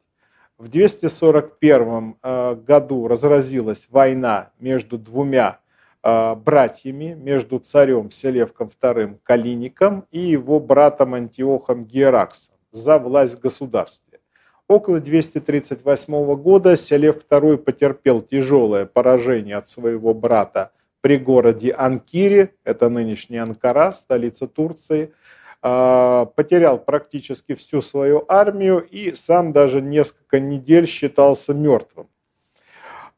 В 0.57 0.67
241 0.67 2.15
э, 2.21 2.55
году 2.55 3.07
разразилась 3.07 3.87
война 3.89 4.51
между 4.59 4.97
двумя 4.97 5.59
братьями, 6.01 7.13
между 7.13 7.59
царем 7.59 8.11
Селевком 8.11 8.71
II 8.81 9.17
Калиником 9.23 10.05
и 10.11 10.19
его 10.19 10.59
братом 10.59 11.13
Антиохом 11.13 11.85
Гераксом 11.85 12.55
за 12.71 12.97
власть 12.99 13.35
в 13.35 13.39
государстве. 13.39 14.19
Около 14.67 14.99
238 14.99 16.35
года 16.35 16.77
Селев 16.77 17.25
II 17.27 17.57
потерпел 17.57 18.21
тяжелое 18.21 18.85
поражение 18.85 19.57
от 19.57 19.67
своего 19.67 20.13
брата 20.13 20.71
при 21.01 21.17
городе 21.17 21.71
Анкире, 21.71 22.53
это 22.63 22.89
нынешняя 22.89 23.43
Анкара, 23.43 23.93
столица 23.93 24.47
Турции, 24.47 25.13
а, 25.61 26.25
потерял 26.25 26.77
практически 26.77 27.55
всю 27.55 27.81
свою 27.81 28.25
армию 28.27 28.79
и 28.79 29.15
сам 29.15 29.53
даже 29.53 29.81
несколько 29.81 30.39
недель 30.39 30.87
считался 30.87 31.53
мертвым. 31.53 32.07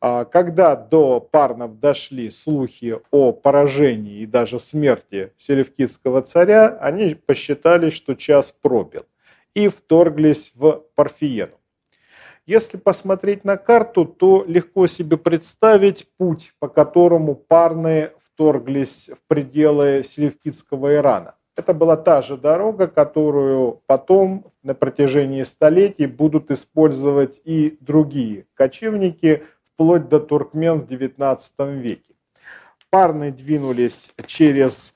А, 0.03 0.25
когда 0.25 0.75
до 0.75 1.19
Парнов 1.19 1.79
дошли 1.79 2.31
слухи 2.31 2.97
о 3.11 3.31
поражении 3.31 4.21
и 4.21 4.25
даже 4.25 4.59
смерти 4.59 5.31
селевкидского 5.37 6.23
царя, 6.23 6.75
они 6.81 7.13
посчитали, 7.13 7.91
что 7.91 8.15
час 8.15 8.51
пробил 8.51 9.05
и 9.53 9.67
вторглись 9.67 10.53
в 10.55 10.83
Парфиену. 10.95 11.53
Если 12.47 12.77
посмотреть 12.77 13.45
на 13.45 13.57
карту, 13.57 14.05
то 14.05 14.43
легко 14.47 14.87
себе 14.87 15.17
представить 15.17 16.07
путь, 16.17 16.53
по 16.57 16.67
которому 16.67 17.35
парные 17.35 18.13
вторглись 18.23 19.07
в 19.09 19.27
пределы 19.27 20.01
Селевкидского 20.03 20.95
Ирана. 20.95 21.35
Это 21.55 21.75
была 21.75 21.95
та 21.95 22.23
же 22.23 22.37
дорога, 22.37 22.87
которую 22.87 23.81
потом 23.85 24.45
на 24.63 24.73
протяжении 24.73 25.43
столетий 25.43 26.07
будут 26.07 26.49
использовать 26.49 27.39
и 27.43 27.77
другие 27.81 28.47
кочевники, 28.55 29.43
вплоть 29.81 30.09
до 30.09 30.19
туркмен 30.19 30.81
в 30.81 30.85
XIX 30.85 31.39
веке. 31.79 32.13
Парные 32.91 33.31
двинулись 33.31 34.13
через 34.27 34.93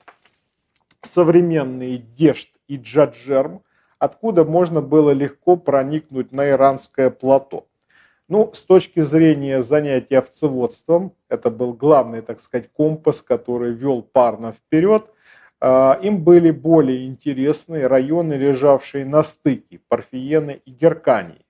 современные 1.02 1.98
Дешт 1.98 2.50
и 2.68 2.76
Джаджерм, 2.76 3.62
откуда 3.98 4.44
можно 4.44 4.80
было 4.80 5.10
легко 5.10 5.56
проникнуть 5.56 6.30
на 6.30 6.50
иранское 6.50 7.10
плато. 7.10 7.66
Ну, 8.28 8.52
с 8.54 8.62
точки 8.62 9.00
зрения 9.00 9.60
занятия 9.60 10.18
овцеводством, 10.18 11.12
это 11.28 11.50
был 11.50 11.72
главный, 11.72 12.22
так 12.22 12.40
сказать, 12.40 12.70
компас, 12.72 13.20
который 13.22 13.72
вел 13.72 14.02
парно 14.02 14.52
вперед, 14.52 15.10
а, 15.60 15.98
им 16.00 16.22
были 16.22 16.52
более 16.52 17.06
интересны 17.06 17.88
районы, 17.88 18.34
лежавшие 18.34 19.04
на 19.04 19.24
стыке 19.24 19.80
Парфиены 19.88 20.60
и 20.64 20.70
Геркании. 20.70 21.45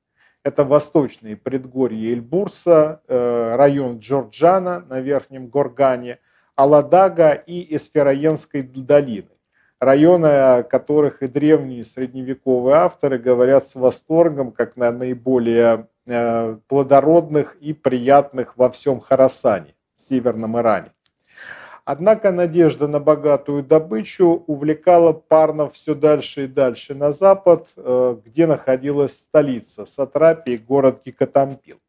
Это 0.46 0.62
восточные 0.62 1.36
предгорья 1.36 2.12
Эльбурса, 2.12 3.00
э, 3.08 3.56
район 3.56 3.98
Джорджана 3.98 4.78
на 4.88 5.00
Верхнем 5.00 5.48
Горгане, 5.48 6.20
Аладага 6.54 7.32
и 7.32 7.74
Эсфероенской 7.74 8.62
долины 8.62 9.26
районы, 9.80 10.26
о 10.26 10.62
которых 10.62 11.20
и 11.22 11.26
древние 11.26 11.84
средневековые 11.84 12.76
авторы 12.76 13.18
говорят 13.18 13.66
с 13.66 13.74
восторгом, 13.74 14.52
как 14.52 14.76
на 14.76 14.92
наиболее 14.92 15.88
э, 16.06 16.56
плодородных 16.68 17.56
и 17.56 17.72
приятных 17.72 18.56
во 18.56 18.70
всем 18.70 19.00
Харасане, 19.00 19.74
северном 19.96 20.56
Иране. 20.58 20.92
Однако 21.86 22.30
надежда 22.30 22.88
на 22.88 23.00
богатую 23.00 23.62
добычу 23.62 24.44
увлекала 24.46 25.14
парнов 25.14 25.72
все 25.72 25.94
дальше 25.94 26.44
и 26.44 26.46
дальше 26.46 26.94
на 26.94 27.12
запад, 27.12 27.68
э, 27.76 28.16
где 28.26 28.46
находилась 28.46 29.18
столица 29.18 29.86
Сатрапии, 29.86 30.58
город 30.58 31.00
Кикатампил. 31.02 31.80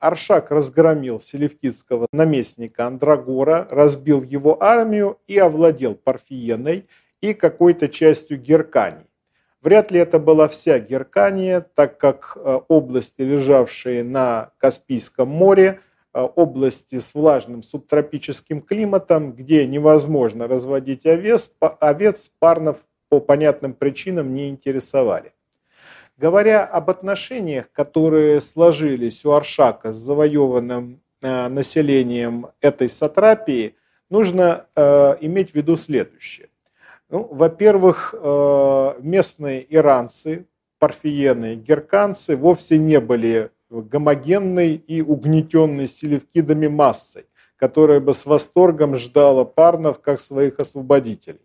Аршак 0.00 0.50
разгромил 0.50 1.20
селевкидского 1.20 2.08
наместника 2.12 2.86
Андрагора, 2.86 3.68
разбил 3.70 4.24
его 4.24 4.60
армию 4.60 5.18
и 5.28 5.38
овладел 5.38 5.94
Парфиеной– 5.94 6.88
и 7.22 7.32
какой-то 7.32 7.88
частью 7.88 8.38
Геркании. 8.38 9.06
Вряд 9.62 9.92
ли 9.92 10.00
это 10.00 10.18
была 10.18 10.48
вся 10.48 10.80
Геркания, 10.80 11.60
так 11.60 11.96
как 11.96 12.32
э, 12.34 12.60
области, 12.66 13.22
лежавшие 13.22 14.02
на 14.02 14.50
Каспийском 14.58 15.28
море, 15.28 15.80
области 16.12 16.98
с 16.98 17.14
влажным 17.14 17.62
субтропическим 17.62 18.60
климатом, 18.60 19.32
где 19.32 19.66
невозможно 19.66 20.46
разводить 20.46 21.06
овец, 21.06 21.54
овец 21.60 22.30
парнов 22.38 22.78
по 23.08 23.20
понятным 23.20 23.74
причинам 23.74 24.34
не 24.34 24.48
интересовали. 24.48 25.32
Говоря 26.16 26.64
об 26.64 26.90
отношениях, 26.90 27.70
которые 27.72 28.40
сложились 28.40 29.24
у 29.24 29.32
Аршака 29.32 29.92
с 29.92 29.96
завоеванным 29.96 31.00
э, 31.20 31.48
населением 31.48 32.48
этой 32.60 32.88
сатрапии, 32.90 33.74
нужно 34.08 34.66
э, 34.76 35.16
иметь 35.20 35.50
в 35.50 35.54
виду 35.54 35.76
следующее. 35.76 36.48
Ну, 37.08 37.28
во-первых, 37.30 38.14
э, 38.16 38.94
местные 39.00 39.66
иранцы, 39.74 40.46
парфиены, 40.78 41.56
герканцы 41.56 42.36
вовсе 42.36 42.78
не 42.78 43.00
были 43.00 43.50
гомогенной 43.80 44.74
и 44.74 45.00
угнетенной 45.00 45.88
селевкидами 45.88 46.66
массой, 46.66 47.24
которая 47.56 48.00
бы 48.00 48.12
с 48.12 48.26
восторгом 48.26 48.96
ждала 48.96 49.44
парнов 49.44 50.00
как 50.00 50.20
своих 50.20 50.60
освободителей. 50.60 51.40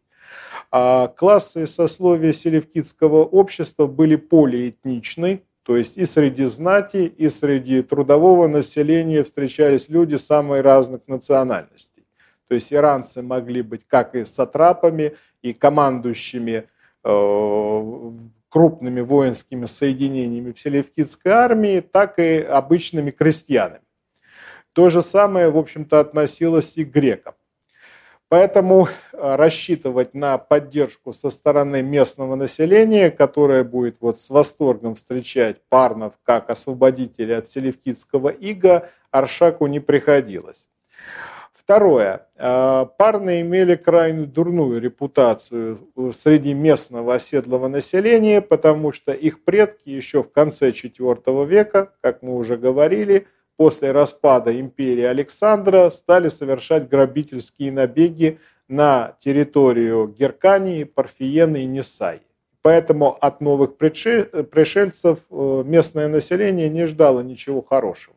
А 0.71 1.07
классы 1.07 1.63
и 1.63 1.65
сословия 1.65 2.33
селевкидского 2.33 3.23
общества 3.23 3.87
были 3.87 4.17
полиэтничны, 4.17 5.43
то 5.63 5.77
есть 5.77 5.97
и 5.97 6.05
среди 6.05 6.45
знати, 6.45 7.13
и 7.17 7.29
среди 7.29 7.81
трудового 7.81 8.47
населения 8.47 9.23
встречались 9.23 9.89
люди 9.89 10.15
самых 10.15 10.63
разных 10.63 11.01
национальностей. 11.07 12.03
То 12.47 12.55
есть 12.55 12.73
иранцы 12.73 13.21
могли 13.21 13.61
быть 13.61 13.81
как 13.87 14.15
и 14.15 14.25
сатрапами, 14.25 15.15
и 15.41 15.53
командующими 15.53 16.67
э, 17.03 18.11
крупными 18.57 19.01
воинскими 19.01 19.67
соединениями 19.67 20.51
в 20.51 20.59
селевкидской 20.59 21.31
армии, 21.31 21.79
так 21.79 22.17
и 22.17 22.39
обычными 22.39 23.11
крестьянами. 23.11 23.83
То 24.73 24.89
же 24.89 25.03
самое, 25.03 25.51
в 25.51 25.57
общем-то, 25.59 25.99
относилось 25.99 26.75
и 26.75 26.83
к 26.83 26.91
грекам. 26.91 27.35
Поэтому 28.29 28.87
э, 28.87 29.35
рассчитывать 29.35 30.15
на 30.15 30.39
поддержку 30.39 31.13
со 31.13 31.29
стороны 31.29 31.83
местного 31.83 32.33
населения, 32.33 33.11
которое 33.11 33.63
будет 33.63 33.97
вот 33.99 34.19
с 34.19 34.31
восторгом 34.31 34.95
встречать 34.95 35.61
парнов 35.69 36.13
как 36.23 36.49
освободителей 36.49 37.37
от 37.37 37.47
селевкидского 37.49 38.29
ига, 38.29 38.89
Аршаку 39.11 39.67
не 39.67 39.79
приходилось. 39.79 40.65
Второе. 41.67 42.25
Э, 42.37 42.85
парны 42.97 43.41
имели 43.41 43.75
крайне 43.75 44.25
дурную 44.25 44.79
репутацию 44.79 45.79
э, 45.97 46.11
среди 46.13 46.53
местного 46.53 47.15
оседлого 47.15 47.67
населения, 47.67 48.39
потому 48.39 48.93
что 48.93 49.11
их 49.11 49.43
предки 49.43 49.89
еще 49.89 50.23
в 50.23 50.31
конце 50.31 50.69
IV 50.69 51.45
века, 51.45 51.91
как 51.99 52.21
мы 52.21 52.37
уже 52.37 52.55
говорили, 52.55 53.27
после 53.57 53.91
распада 53.91 54.57
империи 54.57 55.03
Александра 55.03 55.89
стали 55.89 56.29
совершать 56.29 56.87
грабительские 56.87 57.73
набеги 57.73 58.39
на 58.69 59.17
территорию 59.19 60.07
Геркании, 60.07 60.85
Парфиены 60.85 61.63
и 61.63 61.65
Несаи. 61.65 62.21
Поэтому 62.61 63.17
от 63.19 63.41
новых 63.41 63.75
пришельцев 63.75 65.19
э, 65.29 65.63
местное 65.65 66.07
население 66.07 66.69
не 66.69 66.85
ждало 66.85 67.19
ничего 67.19 67.61
хорошего. 67.61 68.15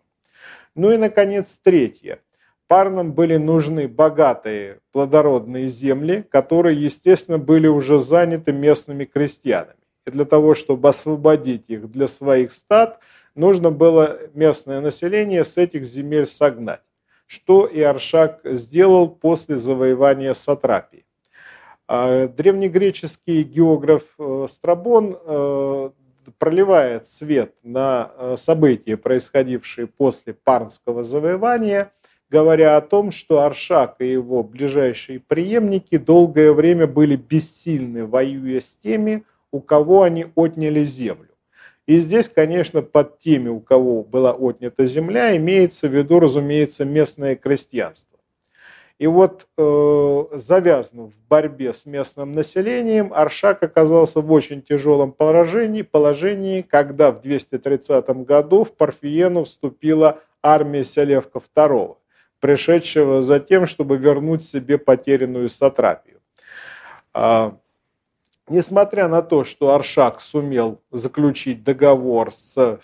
Ну 0.77 0.93
и, 0.93 0.97
наконец, 0.97 1.59
третье. 1.61 2.21
Парнам 2.71 3.15
были 3.15 3.37
нужны 3.37 3.89
богатые 3.89 4.79
плодородные 4.93 5.67
земли, 5.67 6.25
которые, 6.31 6.81
естественно, 6.81 7.37
были 7.37 7.67
уже 7.67 7.99
заняты 7.99 8.53
местными 8.53 9.07
крестьянами. 9.07 9.75
И 10.07 10.13
для 10.13 10.25
того, 10.25 10.55
чтобы 10.55 10.89
освободить 10.89 11.65
их 11.67 11.91
для 11.91 12.07
своих 12.07 12.53
стад, 12.53 13.01
нужно 13.35 13.73
было 13.73 14.21
местное 14.35 14.81
население 14.81 15.43
с 15.43 15.59
этих 15.59 15.85
земель 15.85 16.27
согнать, 16.27 16.85
что 17.27 17.67
и 17.67 17.81
Аршак 17.81 18.39
сделал 18.45 19.09
после 19.09 19.57
завоевания 19.57 20.33
Сатрапии. 20.33 21.05
А, 21.89 22.29
древнегреческий 22.29 23.43
географ 23.43 24.05
э, 24.17 24.47
Страбон 24.49 25.19
э, 25.21 25.91
проливает 26.39 27.09
свет 27.09 27.53
на 27.65 28.13
э, 28.17 28.37
события, 28.39 28.97
происходившие 28.97 29.89
после 29.89 30.35
Парнского 30.35 31.03
завоевания– 31.03 31.91
говоря 32.31 32.77
о 32.77 32.81
том, 32.81 33.11
что 33.11 33.41
Аршак 33.41 33.97
и 33.99 34.11
его 34.11 34.43
ближайшие 34.43 35.21
преемники 35.21 35.99
долгое 35.99 36.53
время 36.53 36.87
были 36.87 37.17
бессильны, 37.17 38.07
воюя 38.07 38.61
с 38.61 38.77
теми, 38.77 39.25
у 39.51 39.61
кого 39.61 40.03
они 40.03 40.27
отняли 40.37 40.85
землю. 40.85 41.29
И 41.87 41.97
здесь, 41.97 42.29
конечно, 42.29 42.83
под 42.83 43.19
теми, 43.19 43.49
у 43.49 43.59
кого 43.59 44.05
была 44.05 44.33
отнята 44.33 44.87
земля, 44.87 45.37
имеется 45.37 45.89
в 45.89 45.95
виду, 45.95 46.21
разумеется, 46.21 46.85
местное 46.85 47.35
крестьянство. 47.35 48.19
И 49.01 49.07
вот, 49.07 49.49
э, 49.57 50.25
завязнув 50.35 51.13
в 51.15 51.29
борьбе 51.29 51.73
с 51.73 51.87
местным 51.87 52.35
населением, 52.35 53.13
Аршак 53.15 53.63
оказался 53.63 54.21
в 54.21 54.31
очень 54.31 54.63
тяжелом 54.63 55.13
положении, 55.13 55.83
положении 55.83 56.61
когда 56.61 57.11
в 57.11 57.23
230 57.23 58.25
году 58.25 58.65
в 58.65 58.73
Парфиену 58.73 59.45
вступила 59.45 60.21
армия 60.43 60.85
Селевка 60.85 61.41
II 61.57 61.97
пришедшего 62.41 63.23
за 63.23 63.39
тем, 63.39 63.67
чтобы 63.67 63.97
вернуть 63.97 64.43
себе 64.43 64.79
потерянную 64.79 65.49
сатрапию. 65.49 66.21
А, 67.13 67.57
несмотря 68.49 69.09
на 69.09 69.23
то, 69.23 69.45
что 69.45 69.75
Аршак 69.75 70.21
сумел 70.21 70.81
заключить 70.91 71.63
договор 71.63 72.33
с 72.33 72.79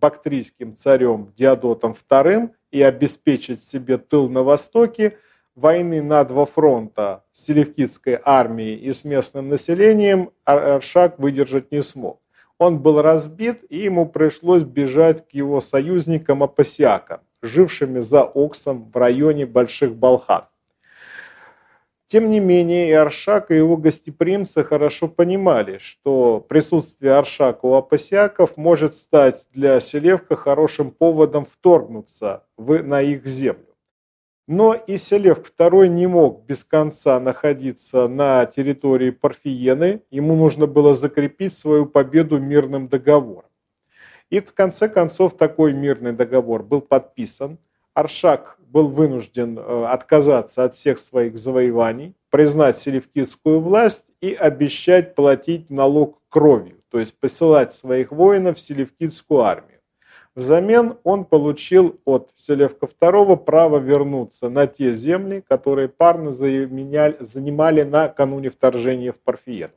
бактрийским 0.00 0.76
царем 0.76 1.32
Диадотом 1.36 1.96
II 2.08 2.50
и 2.70 2.82
обеспечить 2.82 3.62
себе 3.62 3.98
тыл 3.98 4.28
на 4.28 4.42
востоке, 4.42 5.18
войны 5.54 6.02
на 6.02 6.24
два 6.24 6.44
фронта 6.44 7.24
с 7.32 7.44
селевкидской 7.44 8.18
армией 8.22 8.76
и 8.76 8.92
с 8.92 9.04
местным 9.04 9.48
населением 9.48 10.30
Аршак 10.44 11.18
выдержать 11.18 11.70
не 11.72 11.82
смог. 11.82 12.20
Он 12.58 12.78
был 12.78 13.02
разбит, 13.02 13.64
и 13.68 13.80
ему 13.80 14.06
пришлось 14.06 14.62
бежать 14.62 15.28
к 15.28 15.32
его 15.32 15.60
союзникам 15.60 16.42
Апасиакам 16.42 17.20
жившими 17.46 18.00
за 18.00 18.22
Оксом 18.24 18.90
в 18.92 18.96
районе 18.96 19.46
Больших 19.46 19.94
Балхан. 19.94 20.44
Тем 22.08 22.30
не 22.30 22.38
менее, 22.38 22.88
и 22.88 22.92
Аршак, 22.92 23.50
и 23.50 23.56
его 23.56 23.76
гостеприимцы 23.76 24.62
хорошо 24.62 25.08
понимали, 25.08 25.78
что 25.78 26.38
присутствие 26.48 27.14
Аршака 27.14 27.66
у 27.66 27.74
апасиаков 27.74 28.56
может 28.56 28.94
стать 28.94 29.44
для 29.52 29.80
Селевка 29.80 30.36
хорошим 30.36 30.92
поводом 30.92 31.46
вторгнуться 31.46 32.44
в, 32.56 32.80
на 32.84 33.02
их 33.02 33.26
землю. 33.26 33.66
Но 34.46 34.74
и 34.74 34.96
Селевк 34.96 35.50
II 35.58 35.88
не 35.88 36.06
мог 36.06 36.44
без 36.44 36.62
конца 36.62 37.18
находиться 37.18 38.06
на 38.06 38.46
территории 38.46 39.10
Парфиены, 39.10 40.02
ему 40.12 40.36
нужно 40.36 40.68
было 40.68 40.94
закрепить 40.94 41.54
свою 41.54 41.86
победу 41.86 42.38
мирным 42.38 42.86
договором. 42.86 43.45
И 44.30 44.40
в 44.40 44.52
конце 44.52 44.88
концов 44.88 45.36
такой 45.36 45.72
мирный 45.72 46.12
договор 46.12 46.62
был 46.62 46.80
подписан. 46.80 47.58
Аршак 47.94 48.58
был 48.58 48.88
вынужден 48.88 49.58
э, 49.58 49.86
отказаться 49.86 50.64
от 50.64 50.74
всех 50.74 50.98
своих 50.98 51.38
завоеваний, 51.38 52.14
признать 52.30 52.76
селевкидскую 52.76 53.60
власть 53.60 54.04
и 54.20 54.34
обещать 54.34 55.14
платить 55.14 55.70
налог 55.70 56.20
кровью, 56.28 56.82
то 56.90 56.98
есть 56.98 57.18
посылать 57.18 57.72
своих 57.72 58.10
воинов 58.10 58.58
в 58.58 58.60
селевкидскую 58.60 59.40
армию. 59.40 59.76
Взамен 60.34 60.98
он 61.02 61.24
получил 61.24 61.98
от 62.04 62.30
Селевка 62.36 62.86
II 62.86 63.38
право 63.38 63.78
вернуться 63.78 64.50
на 64.50 64.66
те 64.66 64.92
земли, 64.92 65.42
которые 65.48 65.88
парно 65.88 66.30
занимали 66.30 67.82
накануне 67.84 68.50
вторжения 68.50 69.12
в 69.12 69.18
Парфиену. 69.18 69.72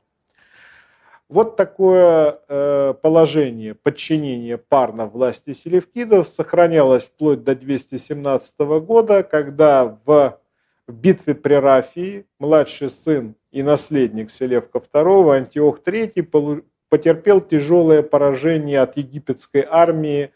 Вот 1.30 1.56
такое 1.56 2.40
э, 2.48 2.96
положение 3.04 3.76
подчинения 3.76 4.58
парна 4.58 5.06
власти 5.06 5.54
селевкидов 5.54 6.28
сохранялось 6.28 7.06
вплоть 7.06 7.44
до 7.44 7.54
217 7.54 8.60
года, 8.60 9.22
когда 9.22 9.86
в 10.06 10.40
битве 10.88 11.36
при 11.36 11.54
Рафии 11.54 12.26
младший 12.40 12.90
сын 12.90 13.36
и 13.52 13.62
наследник 13.62 14.32
Селевка 14.32 14.80
II 14.80 15.36
Антиох 15.36 15.82
III 15.84 16.64
потерпел 16.90 17.42
тяжелое 17.42 18.02
поражение 18.02 18.80
от 18.80 18.98
египетской 18.98 19.64
армии. 19.70 20.32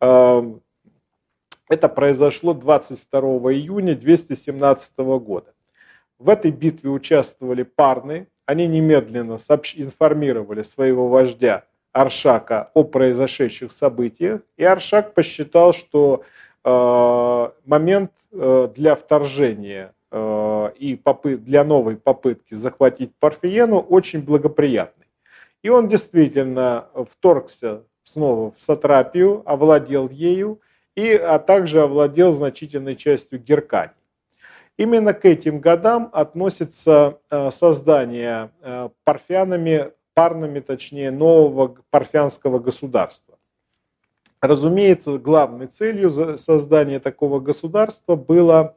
Эм, 0.00 0.62
это 1.68 1.90
произошло 1.90 2.54
22 2.54 3.20
июня 3.52 3.94
217 3.94 4.98
года. 5.20 5.52
В 6.18 6.30
этой 6.30 6.52
битве 6.52 6.88
участвовали 6.88 7.64
парны, 7.64 8.28
они 8.48 8.66
немедленно 8.66 9.36
информировали 9.76 10.62
своего 10.62 11.08
вождя 11.08 11.64
Аршака 11.92 12.70
о 12.72 12.82
произошедших 12.82 13.70
событиях, 13.70 14.40
и 14.56 14.64
Аршак 14.64 15.12
посчитал, 15.12 15.74
что 15.74 16.24
э, 16.64 17.48
момент 17.66 18.10
э, 18.32 18.68
для 18.74 18.94
вторжения 18.94 19.92
э, 20.10 20.70
и 20.78 20.96
попыт, 20.96 21.44
для 21.44 21.62
новой 21.62 21.98
попытки 21.98 22.54
захватить 22.54 23.14
Парфиену 23.20 23.80
очень 23.80 24.22
благоприятный. 24.22 25.08
И 25.62 25.68
он 25.68 25.88
действительно 25.88 26.86
вторгся 27.10 27.82
снова 28.02 28.52
в 28.52 28.62
Сатрапию, 28.62 29.42
овладел 29.44 30.08
ею, 30.08 30.62
и, 30.96 31.12
а 31.12 31.38
также 31.38 31.82
овладел 31.82 32.32
значительной 32.32 32.96
частью 32.96 33.40
Геркани. 33.40 33.92
Именно 34.78 35.12
к 35.12 35.26
этим 35.26 35.60
годам 35.60 36.08
относится 36.12 37.18
э, 37.30 37.50
создание 37.50 38.50
э, 38.62 38.88
парфянами 39.04 39.92
парными, 40.18 40.58
точнее, 40.58 41.12
нового 41.12 41.76
парфянского 41.90 42.58
государства. 42.58 43.38
Разумеется, 44.40 45.16
главной 45.16 45.68
целью 45.68 46.10
создания 46.10 46.98
такого 46.98 47.38
государства 47.38 48.16
было, 48.16 48.76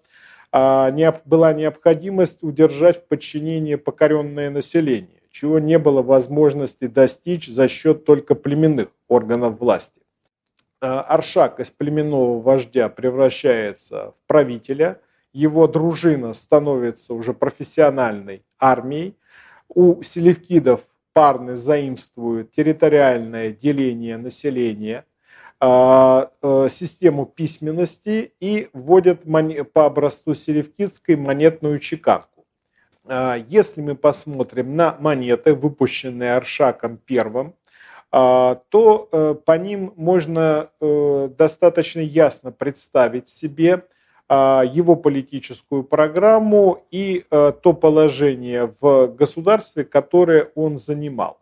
а, 0.51 0.91
была 1.25 1.53
необходимость 1.53 2.43
удержать 2.43 2.97
в 2.97 3.07
подчинении 3.07 3.73
покоренное 3.73 4.51
население, 4.51 5.23
чего 5.31 5.57
не 5.57 5.79
было 5.79 6.03
возможности 6.03 6.85
достичь 6.85 7.47
за 7.47 7.67
счет 7.67 8.05
только 8.05 8.35
племенных 8.35 8.89
органов 9.07 9.59
власти. 9.59 9.99
А, 10.79 11.01
Аршак 11.01 11.59
из 11.59 11.71
племенного 11.71 12.39
вождя 12.39 12.87
превращается 12.87 14.11
в 14.11 14.27
правителя, 14.27 14.99
его 15.33 15.67
дружина 15.67 16.33
становится 16.33 17.13
уже 17.13 17.33
профессиональной 17.33 18.43
армией, 18.59 19.17
у 19.69 20.01
селевкидов 20.03 20.81
парны 21.13 21.55
заимствуют 21.55 22.51
территориальное 22.51 23.51
деление 23.51 24.17
населения, 24.17 25.05
а, 25.59 26.31
э, 26.41 26.67
систему 26.69 27.25
письменности 27.25 28.33
и 28.39 28.69
вводят 28.73 29.21
по 29.73 29.85
образцу 29.85 30.33
селевкидской 30.33 31.15
монетную 31.15 31.79
чеканку. 31.79 32.45
А, 33.05 33.37
если 33.47 33.81
мы 33.81 33.95
посмотрим 33.95 34.75
на 34.75 34.95
монеты, 34.99 35.53
выпущенные 35.53 36.33
Аршаком 36.33 36.97
первым, 36.97 37.55
а, 38.13 38.55
то 38.69 39.07
э, 39.11 39.35
по 39.45 39.57
ним 39.57 39.93
можно 39.95 40.69
э, 40.81 41.29
достаточно 41.37 42.01
ясно 42.01 42.51
представить 42.51 43.29
себе 43.29 43.85
его 44.31 44.95
политическую 44.95 45.83
программу 45.83 46.85
и 46.89 47.25
то 47.29 47.73
положение 47.73 48.73
в 48.79 49.07
государстве, 49.07 49.83
которое 49.83 50.51
он 50.55 50.77
занимал. 50.77 51.39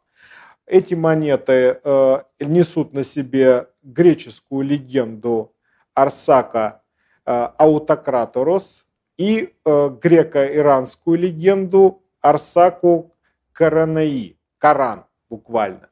Эти 0.66 0.96
монеты 0.96 1.80
э, 1.84 2.22
несут 2.40 2.94
на 2.94 3.04
себе 3.04 3.68
греческую 3.84 4.66
легенду 4.66 5.54
Арсака 5.94 6.82
Аутократорос 7.26 8.88
и 9.18 9.54
греко-иранскую 9.66 11.18
легенду 11.18 12.02
Арсаку 12.22 13.16
Каранаи, 13.54 14.38
Коран 14.58 15.06
буквально. 15.30 15.90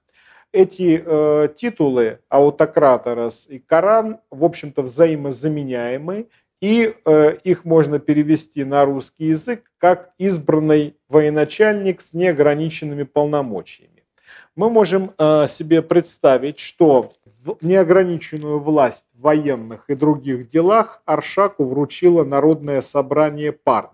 Эти 0.52 1.04
э, 1.06 1.50
титулы 1.56 2.20
Аутократорос 2.30 3.48
и 3.48 3.60
Коран, 3.60 4.20
в 4.32 4.44
общем-то, 4.44 4.82
взаимозаменяемы, 4.82 6.30
и 6.62 6.96
э, 7.06 7.38
их 7.44 7.66
можно 7.66 8.00
перевести 8.00 8.64
на 8.64 8.86
русский 8.86 9.26
язык 9.26 9.72
как 9.78 10.14
избранный 10.18 10.96
военачальник 11.10 12.02
с 12.02 12.14
неограниченными 12.14 13.04
полномочиями 13.04 13.98
мы 14.58 14.72
можем 14.72 15.14
э, 15.18 15.46
себе 15.48 15.84
представить, 15.84 16.58
что 16.58 17.14
неограниченную 17.62 18.60
власть 18.60 19.08
в 19.14 19.22
военных 19.22 19.86
и 19.88 19.96
других 19.96 20.50
делах 20.50 21.02
Аршаку 21.06 21.64
вручило 21.64 22.24
Народное 22.26 22.82
собрание 22.82 23.52
Парнов. 23.52 23.94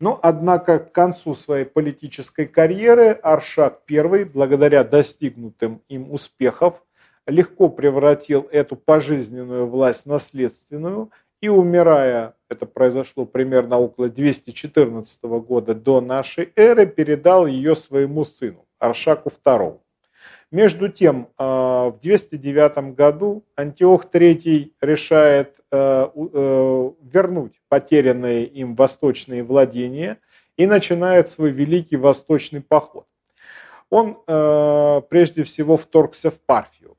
Но, 0.00 0.18
однако, 0.22 0.78
к 0.78 0.92
концу 0.92 1.34
своей 1.34 1.66
политической 1.66 2.46
карьеры 2.46 3.10
Аршак 3.10 3.82
I, 3.88 4.24
благодаря 4.24 4.82
достигнутым 4.82 5.82
им 5.88 6.10
успехов, 6.10 6.82
легко 7.26 7.68
превратил 7.68 8.48
эту 8.50 8.76
пожизненную 8.76 9.66
власть 9.66 10.04
в 10.04 10.06
наследственную 10.06 11.10
и, 11.40 11.48
умирая, 11.48 12.34
это 12.48 12.66
произошло 12.66 13.24
примерно 13.24 13.78
около 13.78 14.08
214 14.08 15.22
года 15.24 15.74
до 15.74 16.00
нашей 16.00 16.52
эры, 16.56 16.86
передал 16.86 17.46
ее 17.46 17.74
своему 17.74 18.24
сыну. 18.24 18.66
Аршаку 18.78 19.30
II. 19.44 19.78
Между 20.52 20.88
тем, 20.88 21.28
э, 21.38 21.44
в 21.44 21.98
209 22.00 22.94
году 22.94 23.44
Антиох 23.56 24.06
III 24.06 24.72
решает 24.80 25.58
э, 25.72 26.08
э, 26.14 26.90
вернуть 27.02 27.60
потерянные 27.68 28.46
им 28.46 28.76
восточные 28.76 29.42
владения 29.42 30.18
и 30.56 30.66
начинает 30.66 31.30
свой 31.30 31.50
великий 31.50 31.96
восточный 31.96 32.60
поход. 32.60 33.06
Он 33.90 34.16
прежде 35.08 35.44
всего 35.44 35.76
вторгся 35.76 36.32
в 36.32 36.40
Парфию. 36.40 36.95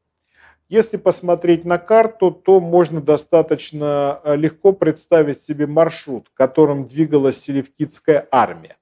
Если 0.70 0.98
посмотреть 0.98 1.64
на 1.64 1.78
карту, 1.78 2.32
то 2.32 2.60
можно 2.60 3.02
достаточно 3.02 4.22
легко 4.26 4.74
представить 4.74 5.42
себе 5.42 5.66
маршрут, 5.66 6.30
которым 6.34 6.88
двигалась 6.88 7.40
селевкидская 7.40 8.28
армия. 8.32 8.76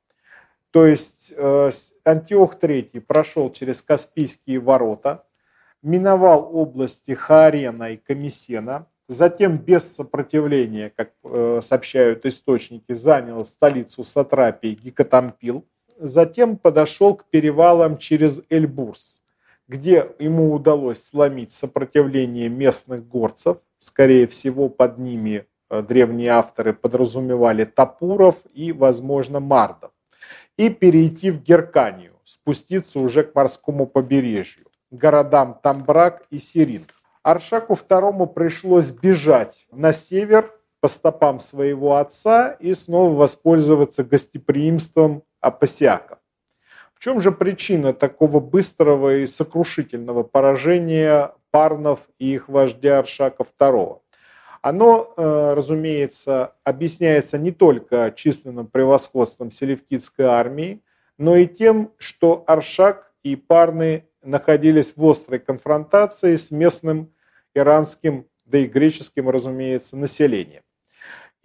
То 0.75 0.85
есть 0.85 1.31
э, 1.37 1.69
Антиох 2.03 2.55
III 2.55 2.99
прошел 2.99 3.49
через 3.49 3.81
Каспийские 3.81 4.59
ворота, 4.59 5.23
миновал 5.81 6.49
области 6.53 7.11
Хаарена 7.11 7.91
и 7.91 7.97
Комиссена, 7.97 8.85
затем 9.07 9.57
без 9.57 9.95
сопротивления, 9.95 10.91
как 10.93 11.11
э, 11.23 11.61
сообщают 11.63 12.25
источники, 12.25 12.91
занял 12.93 13.45
столицу 13.45 14.03
Сатрапии 14.03 14.73
Гикатампил, 14.73 15.65
затем 15.97 16.57
подошел 16.57 17.15
к 17.15 17.23
перевалам 17.29 17.97
через 17.97 18.41
Эльбурс, 18.49 19.21
где 19.67 20.11
ему 20.19 20.53
удалось 20.53 21.03
сломить 21.03 21.51
сопротивление 21.51 22.49
местных 22.49 23.07
горцев, 23.07 23.57
скорее 23.79 24.27
всего 24.27 24.69
под 24.69 24.97
ними 24.97 25.45
э, 25.69 25.81
древние 25.81 26.29
авторы 26.29 26.73
подразумевали 26.73 27.65
Тапуров 27.65 28.35
и, 28.53 28.71
возможно, 28.71 29.39
Мардов 29.39 29.91
и 30.57 30.69
перейти 30.69 31.31
в 31.31 31.41
Герканию, 31.43 32.13
спуститься 32.23 32.99
уже 32.99 33.23
к 33.23 33.35
морскому 33.35 33.85
побережью, 33.87 34.67
городам 34.91 35.59
Тамбрак 35.61 36.25
и 36.29 36.39
Сирин. 36.39 36.85
Аршаку 37.23 37.73
II 37.73 38.27
пришлось 38.27 38.91
бежать 38.91 39.67
на 39.71 39.91
север 39.91 40.53
по 40.79 40.87
стопам 40.87 41.39
своего 41.39 41.95
отца 41.95 42.51
и 42.51 42.73
снова 42.73 43.13
воспользоваться 43.15 44.03
гостеприимством 44.03 45.23
апасиаков. 45.41 46.19
В 46.95 46.99
чем 46.99 47.21
же 47.21 47.31
причина 47.31 47.93
такого 47.93 48.39
быстрого 48.39 49.17
и 49.17 49.27
сокрушительного 49.27 50.23
поражения 50.23 51.33
парнов 51.51 51.99
и 52.19 52.33
их 52.33 52.49
вождя 52.49 52.99
Аршака 52.99 53.45
II? 53.59 53.99
оно, 54.65 55.13
э, 55.15 55.53
разумеется, 55.53 56.55
объясняется 56.63 57.37
не 57.37 57.51
только 57.51 58.11
численным 58.15 58.65
превосходством 58.65 59.51
селевкидской 59.51 60.25
армии, 60.25 60.81
но 61.19 61.35
и 61.35 61.45
тем, 61.45 61.91
что 61.99 62.43
Аршак 62.47 63.11
и 63.21 63.35
Парны 63.35 64.07
находились 64.23 64.93
в 64.95 65.05
острой 65.05 65.37
конфронтации 65.37 66.35
с 66.35 66.49
местным 66.49 67.13
иранским, 67.53 68.25
да 68.45 68.57
и 68.57 68.65
греческим, 68.65 69.29
разумеется, 69.29 69.97
населением. 69.97 70.63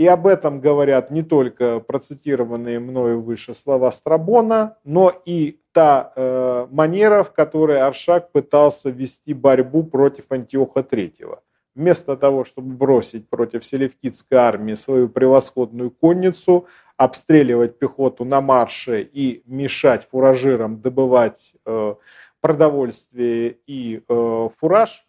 И 0.01 0.07
об 0.07 0.27
этом 0.27 0.63
говорят 0.63 1.11
не 1.11 1.23
только 1.23 1.79
процитированные 1.79 2.81
мною 2.81 3.21
выше 3.21 3.53
слова 3.53 3.93
Страбона, 3.93 4.79
но 4.83 5.13
и 5.27 5.61
та 5.73 6.15
э, 6.17 6.67
манера, 6.71 7.23
в 7.23 7.35
которой 7.35 7.83
Аршак 7.83 8.33
пытался 8.33 8.89
вести 8.89 9.35
борьбу 9.35 9.85
против 9.85 10.25
Антиоха 10.31 10.81
III 10.81 11.41
вместо 11.75 12.17
того, 12.17 12.47
чтобы 12.47 12.75
бросить 12.77 13.29
против 13.29 13.63
селевкидской 13.63 14.39
армии 14.39 14.73
свою 14.73 15.11
превосходную 15.11 15.91
конницу, 15.91 16.67
обстреливать 16.97 17.79
пехоту 17.79 18.25
на 18.25 18.41
марше 18.41 19.03
и 19.03 19.43
мешать 19.45 20.09
фуражирам 20.11 20.81
добывать 20.81 21.53
э, 21.67 21.95
продовольствие 22.41 23.59
и 23.67 24.03
э, 24.09 24.49
фураж, 24.59 25.07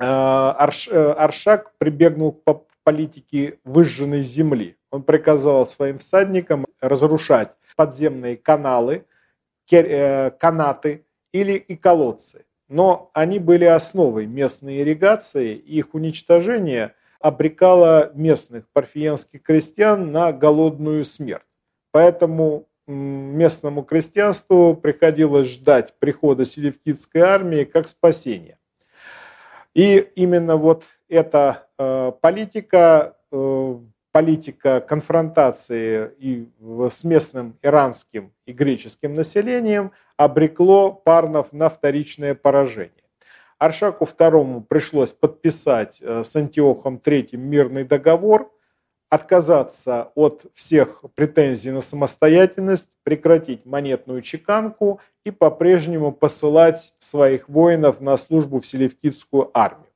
э, 0.00 0.04
Арш, 0.04 0.88
э, 0.88 1.12
Аршак 1.12 1.74
прибегнул 1.78 2.32
к 2.32 2.42
политике 2.88 3.58
выжженной 3.64 4.22
земли. 4.22 4.76
Он 4.90 5.02
приказал 5.02 5.66
своим 5.66 5.98
всадникам 5.98 6.66
разрушать 6.80 7.50
подземные 7.76 8.36
каналы, 8.36 9.04
э, 9.70 10.30
канаты 10.30 11.04
или 11.32 11.52
и 11.52 11.76
колодцы 11.76 12.44
но 12.68 13.10
они 13.14 13.38
были 13.38 13.64
основой 13.64 14.26
местной 14.26 14.80
ирригации, 14.80 15.54
и 15.54 15.78
их 15.78 15.94
уничтожение 15.94 16.94
обрекало 17.18 18.12
местных 18.14 18.68
парфиянских 18.72 19.42
крестьян 19.42 20.12
на 20.12 20.32
голодную 20.32 21.04
смерть. 21.04 21.42
Поэтому 21.90 22.68
местному 22.86 23.82
крестьянству 23.82 24.74
приходилось 24.74 25.48
ждать 25.48 25.94
прихода 25.98 26.44
селевкидской 26.44 27.22
армии 27.22 27.64
как 27.64 27.88
спасения. 27.88 28.58
И 29.74 29.98
именно 30.14 30.56
вот 30.56 30.84
эта 31.08 31.68
э, 31.78 32.12
политика 32.20 33.16
э, 33.30 33.78
политика 34.12 34.80
конфронтации 34.80 36.10
и 36.18 36.48
с 36.88 37.04
местным 37.04 37.58
иранским 37.62 38.32
и 38.46 38.52
греческим 38.52 39.14
населением 39.14 39.92
обрекло 40.16 40.90
Парнов 40.92 41.52
на 41.52 41.68
вторичное 41.68 42.34
поражение. 42.34 43.04
Аршаку 43.58 44.04
II 44.04 44.62
пришлось 44.68 45.12
подписать 45.12 45.98
э, 46.00 46.22
с 46.24 46.34
Антиохом 46.36 46.96
III 46.96 47.36
мирный 47.36 47.84
договор, 47.84 48.52
отказаться 49.10 50.12
от 50.14 50.46
всех 50.54 51.04
претензий 51.14 51.70
на 51.70 51.80
самостоятельность, 51.80 52.90
прекратить 53.02 53.66
монетную 53.66 54.22
чеканку 54.22 55.00
и 55.24 55.30
по-прежнему 55.30 56.12
посылать 56.12 56.94
своих 56.98 57.48
воинов 57.48 58.00
на 58.00 58.16
службу 58.16 58.60
в 58.60 58.66
Селевкидскую 58.66 59.50
армию. 59.54 59.87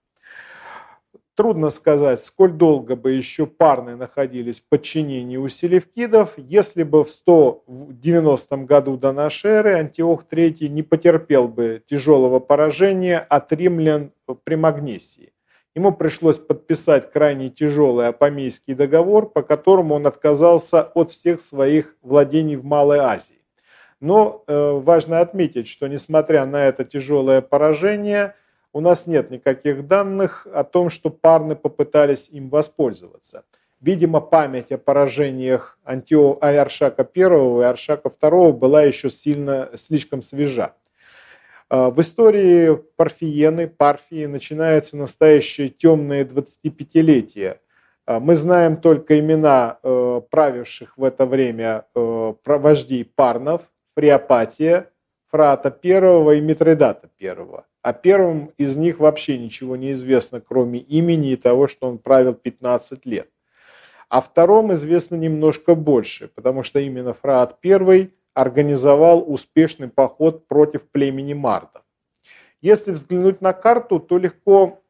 Трудно 1.34 1.70
сказать, 1.70 2.22
сколь 2.22 2.52
долго 2.52 2.94
бы 2.94 3.12
еще 3.12 3.46
парны 3.46 3.96
находились 3.96 4.60
в 4.60 4.68
подчинении 4.68 5.38
у 5.38 5.48
селевкидов, 5.48 6.34
если 6.36 6.82
бы 6.82 7.04
в 7.04 7.08
190 7.08 8.56
году 8.58 8.98
до 8.98 9.12
нашей 9.12 9.52
эры 9.52 9.72
Антиох 9.72 10.26
III 10.30 10.68
не 10.68 10.82
потерпел 10.82 11.48
бы 11.48 11.82
тяжелого 11.86 12.38
поражения 12.38 13.18
от 13.18 13.50
римлян 13.50 14.12
при 14.44 14.56
Магнесии. 14.56 15.32
Ему 15.74 15.92
пришлось 15.92 16.36
подписать 16.36 17.10
крайне 17.10 17.48
тяжелый 17.48 18.08
апомейский 18.08 18.74
договор, 18.74 19.30
по 19.30 19.40
которому 19.40 19.94
он 19.94 20.06
отказался 20.06 20.82
от 20.82 21.12
всех 21.12 21.40
своих 21.40 21.96
владений 22.02 22.56
в 22.56 22.64
Малой 22.64 22.98
Азии. 22.98 23.40
Но 24.00 24.44
э, 24.46 24.70
важно 24.72 25.20
отметить, 25.20 25.68
что 25.68 25.86
несмотря 25.86 26.44
на 26.44 26.66
это 26.66 26.84
тяжелое 26.84 27.40
поражение, 27.40 28.34
у 28.72 28.80
нас 28.80 29.06
нет 29.06 29.30
никаких 29.30 29.86
данных 29.86 30.46
о 30.52 30.64
том, 30.64 30.90
что 30.90 31.10
парны 31.10 31.54
попытались 31.56 32.28
им 32.30 32.48
воспользоваться. 32.48 33.44
Видимо, 33.80 34.20
память 34.20 34.70
о 34.70 34.78
поражениях 34.78 35.76
Антио... 35.84 36.38
Аршака 36.40 37.06
I 37.14 37.60
и 37.60 37.64
Аршака 37.64 38.08
II 38.08 38.52
была 38.52 38.82
еще 38.82 39.10
сильно, 39.10 39.70
слишком 39.74 40.22
свежа. 40.22 40.74
А, 41.68 41.90
в 41.90 42.00
истории 42.00 42.80
Парфиены, 42.96 43.66
Парфии 43.66 44.26
начинается 44.26 44.96
настоящее 44.96 45.68
темное 45.68 46.24
25-летие. 46.24 47.58
А, 48.06 48.20
мы 48.20 48.36
знаем 48.36 48.76
только 48.76 49.18
имена 49.18 49.78
э, 49.82 50.20
правивших 50.30 50.96
в 50.96 51.02
это 51.02 51.26
время 51.26 51.86
э, 51.94 52.34
вождей 52.44 53.04
Парнов, 53.04 53.62
Фриопатия, 53.96 54.91
Фрата 55.32 55.74
I 55.82 56.38
и 56.38 56.40
Митридата 56.42 57.08
I. 57.18 57.36
О 57.80 57.92
первом 57.94 58.52
из 58.58 58.76
них 58.76 58.98
вообще 58.98 59.38
ничего 59.38 59.76
не 59.76 59.92
известно, 59.92 60.42
кроме 60.42 60.80
имени 60.80 61.32
и 61.32 61.36
того, 61.36 61.68
что 61.68 61.88
он 61.88 61.96
правил 61.96 62.34
15 62.34 63.06
лет. 63.06 63.30
О 64.10 64.20
втором 64.20 64.74
известно 64.74 65.14
немножко 65.14 65.74
больше, 65.74 66.28
потому 66.28 66.62
что 66.62 66.80
именно 66.80 67.14
Фраат 67.14 67.58
I 67.64 68.10
организовал 68.34 69.24
успешный 69.26 69.88
поход 69.88 70.46
против 70.46 70.82
племени 70.90 71.32
Мардов. 71.32 71.82
Если 72.60 72.92
взглянуть 72.92 73.40
на 73.40 73.54
карту, 73.54 74.00
то 74.00 74.18
легко 74.18 74.82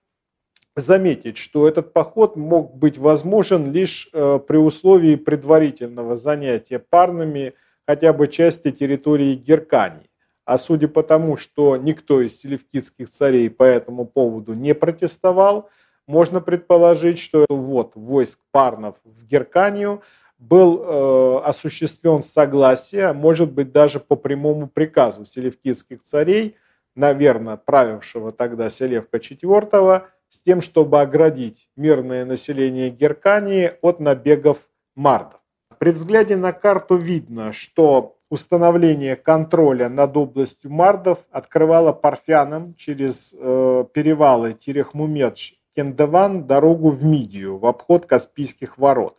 заметить, 0.74 1.36
что 1.38 1.68
этот 1.68 1.92
поход 1.92 2.34
мог 2.34 2.74
быть 2.74 2.98
возможен 2.98 3.70
лишь 3.70 4.08
э, 4.12 4.40
при 4.40 4.56
условии 4.56 5.14
предварительного 5.14 6.16
занятия 6.16 6.80
парными 6.80 7.54
хотя 7.86 8.12
бы 8.12 8.26
части 8.26 8.72
территории 8.72 9.36
Геркании. 9.36 10.08
А 10.44 10.58
судя 10.58 10.88
по 10.88 11.02
тому, 11.02 11.36
что 11.36 11.76
никто 11.76 12.20
из 12.20 12.38
селевкидских 12.38 13.10
царей 13.10 13.48
по 13.50 13.62
этому 13.62 14.06
поводу 14.06 14.54
не 14.54 14.74
протестовал, 14.74 15.68
можно 16.06 16.40
предположить, 16.40 17.18
что 17.18 17.46
вот 17.48 17.92
войск 17.94 18.40
парнов 18.50 18.96
в 19.04 19.24
Герканию– 19.26 20.02
был 20.42 20.82
э, 20.82 21.40
осуществлен 21.44 22.22
согласие, 22.24 23.06
а 23.06 23.14
может 23.14 23.52
быть 23.52 23.70
даже 23.70 24.00
по 24.00 24.16
прямому 24.16 24.66
приказу 24.66 25.24
селевкидских 25.24 26.02
царей, 26.02 26.56
наверное, 26.96 27.56
правившего 27.56 28.32
тогда 28.32 28.68
Селевка 28.68 29.18
IV, 29.18 30.02
с 30.28 30.40
тем, 30.40 30.60
чтобы 30.60 31.00
оградить 31.00 31.68
мирное 31.76 32.24
население 32.24 32.90
Геркании 32.90 33.72
от 33.82 34.00
набегов 34.00 34.58
мардов. 34.96 35.40
При 35.78 35.90
взгляде 35.90 36.36
на 36.36 36.52
карту 36.52 36.96
видно, 36.96 37.52
что 37.52 38.18
установление 38.32 39.14
контроля 39.14 39.90
над 39.90 40.16
областью 40.16 40.70
мардов 40.70 41.18
открывало 41.30 41.92
парфянам 41.92 42.74
через 42.76 43.34
э, 43.38 43.84
перевалы 43.92 44.54
Терехмумедж, 44.54 45.52
Кендеван 45.76 46.46
дорогу 46.46 46.88
в 46.88 47.04
Мидию, 47.04 47.58
в 47.58 47.66
обход 47.66 48.06
Каспийских 48.06 48.78
ворот. 48.78 49.18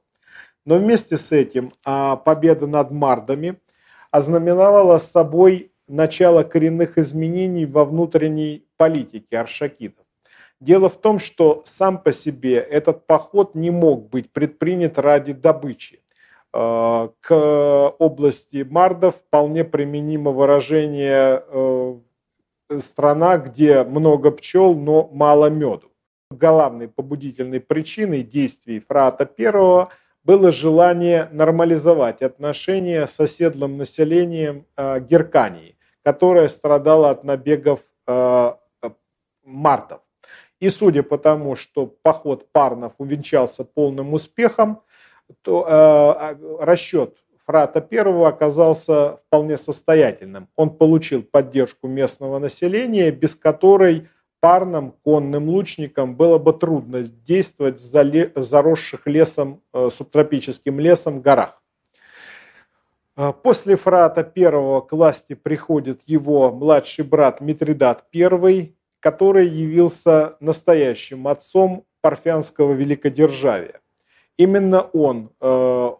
Но 0.65 0.78
вместе 0.78 1.17
с 1.17 1.32
этим 1.32 1.73
а, 1.86 2.15
победа 2.15 2.65
над 2.65 2.89
мардами 2.89 3.60
ознаменовала 4.10 4.97
собой 4.97 5.71
начало 5.88 6.41
коренных 6.41 6.97
изменений 6.97 7.67
во 7.67 7.86
внутренней 7.86 8.65
политике 8.78 9.38
аршакитов. 9.38 10.06
Дело 10.60 10.89
в 10.89 10.99
том, 10.99 11.19
что 11.19 11.62
сам 11.65 11.99
по 11.99 12.12
себе 12.12 12.56
этот 12.56 13.06
поход 13.06 13.54
не 13.54 13.69
мог 13.69 14.10
быть 14.10 14.32
предпринят 14.32 14.97
ради 14.97 15.34
добычи. 15.34 16.03
А, 16.54 17.10
к 17.20 17.96
области 18.00 18.66
мардов 18.70 19.16
вполне 19.16 19.63
применимо 19.63 20.32
выражение 20.32 21.44
э, 21.48 21.96
«страна, 22.80 23.38
где 23.38 23.84
много 23.84 24.32
пчел, 24.32 24.76
но 24.76 25.10
мало 25.12 25.50
меду». 25.50 25.92
Главной 26.30 26.88
побудительной 26.88 27.60
причиной 27.60 28.22
действий 28.24 28.80
Фрата 28.80 29.30
I– 29.38 29.88
было 30.24 30.52
желание 30.52 31.28
нормализовать 31.32 32.22
отношения 32.22 33.08
с 33.08 33.20
оседлым 33.20 33.78
населением 33.78 34.66
э, 34.78 35.02
Геркании, 35.02 35.76
которое 36.02 36.48
страдало 36.48 37.10
от 37.10 37.24
набегов 37.24 37.82
э, 38.08 38.54
мартов. 39.44 40.02
И 40.60 40.70
судя 40.70 41.04
по 41.04 41.18
тому, 41.18 41.56
что 41.58 41.88
поход 41.88 42.50
парнов 42.54 42.94
увенчался 42.98 43.66
полным 43.66 44.13
успехом, 44.13 44.82
то 45.42 45.62
э, 45.62 45.68
а, 45.70 46.38
расчет 46.60 47.18
Фрата 47.46 47.86
I 47.92 48.28
оказался 48.28 49.20
вполне 49.28 49.58
состоятельным. 49.58 50.48
Он 50.56 50.70
получил 50.70 51.24
поддержку 51.24 51.88
местного 51.88 52.40
населения, 52.40 53.12
без 53.12 53.36
которой 53.36 54.08
парным 54.40 54.94
конным 55.04 55.50
лучникам 55.50 56.16
было 56.16 56.38
бы 56.38 56.54
трудно 56.54 57.04
действовать 57.04 57.80
в 57.80 58.44
заросших 58.44 59.08
лесом, 59.08 59.62
э, 59.74 59.90
субтропическим 59.94 60.80
лесом 60.80 61.22
горах. 61.22 61.62
Э, 63.16 63.32
после 63.32 63.76
Фрата 63.76 64.22
I 64.36 64.82
к 64.88 64.92
власти 64.92 65.34
приходит 65.34 66.02
его 66.06 66.52
младший 66.52 67.06
брат 67.06 67.42
Митридат 67.42 68.06
I, 68.14 68.76
который 69.00 69.48
явился 69.48 70.38
настоящим 70.40 71.28
отцом 71.28 71.86
парфянского 72.02 72.74
великодержавия. 72.74 73.83
Именно 74.38 74.82
он 74.82 75.32
э, 75.39 75.91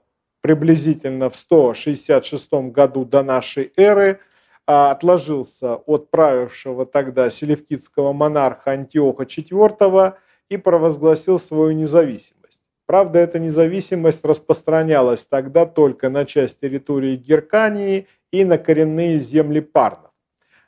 приблизительно 0.42 1.30
в 1.30 1.36
166 1.36 2.52
году 2.72 3.06
до 3.06 3.24
нашей 3.24 3.72
эры– 3.76 4.20
а, 4.66 4.92
отложился 4.92 5.76
от 5.76 6.10
правившего 6.10 6.86
тогда 6.86 7.30
селевкидского 7.30 8.14
монарха 8.14 8.72
Антиоха 8.72 9.24
IV 9.24 10.14
и 10.50 10.58
провозгласил 10.58 11.38
свою 11.38 11.72
независимость. 11.72 12.62
Правда, 12.86 13.20
эта 13.20 13.40
независимость 13.40 14.24
распространялась 14.24 15.26
тогда 15.26 15.66
только 15.66 16.10
на 16.10 16.26
часть 16.26 16.62
территории 16.62 17.18
Геркании 17.18 18.08
и 18.32 18.46
на 18.46 18.58
коренные 18.58 19.20
земли 19.20 19.60
парнов. 19.60 20.12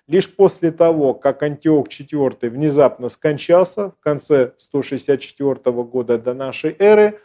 Лишь 0.08 0.34
после 0.34 0.71
того, 0.71 1.13
как 1.13 1.41
Антиох 1.41 1.88
IV 1.88 2.49
внезапно 2.49 3.08
скончался 3.08 3.91
в 3.91 3.99
конце 4.01 4.51
164 4.58 5.56
года 5.84 6.19
до 6.19 6.34
нашей 6.34 6.75
эры, 6.78 7.19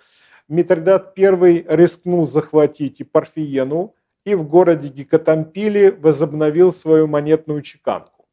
Митридат 0.51 1.17
I 1.17 1.65
рискнул 1.69 2.27
захватить 2.27 3.01
и 3.01 3.05
Парфиену, 3.05 3.95
и 4.25 4.35
в 4.35 4.43
городе 4.49 4.89
Гекатампиле 4.89 5.93
возобновил 5.93 6.73
свою 6.73 7.07
монетную 7.07 7.63
чеканку. 7.63 8.27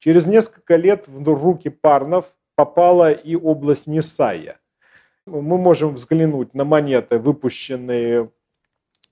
Через 0.00 0.26
несколько 0.26 0.74
лет 0.74 1.06
в 1.06 1.22
руки 1.32 1.68
парнов 1.68 2.26
попала 2.56 3.12
и 3.12 3.36
область 3.36 3.86
Несая. 3.86 4.58
Мы 5.26 5.58
можем 5.58 5.94
взглянуть 5.94 6.54
на 6.54 6.64
монеты, 6.64 7.18
выпущенные 7.18 8.32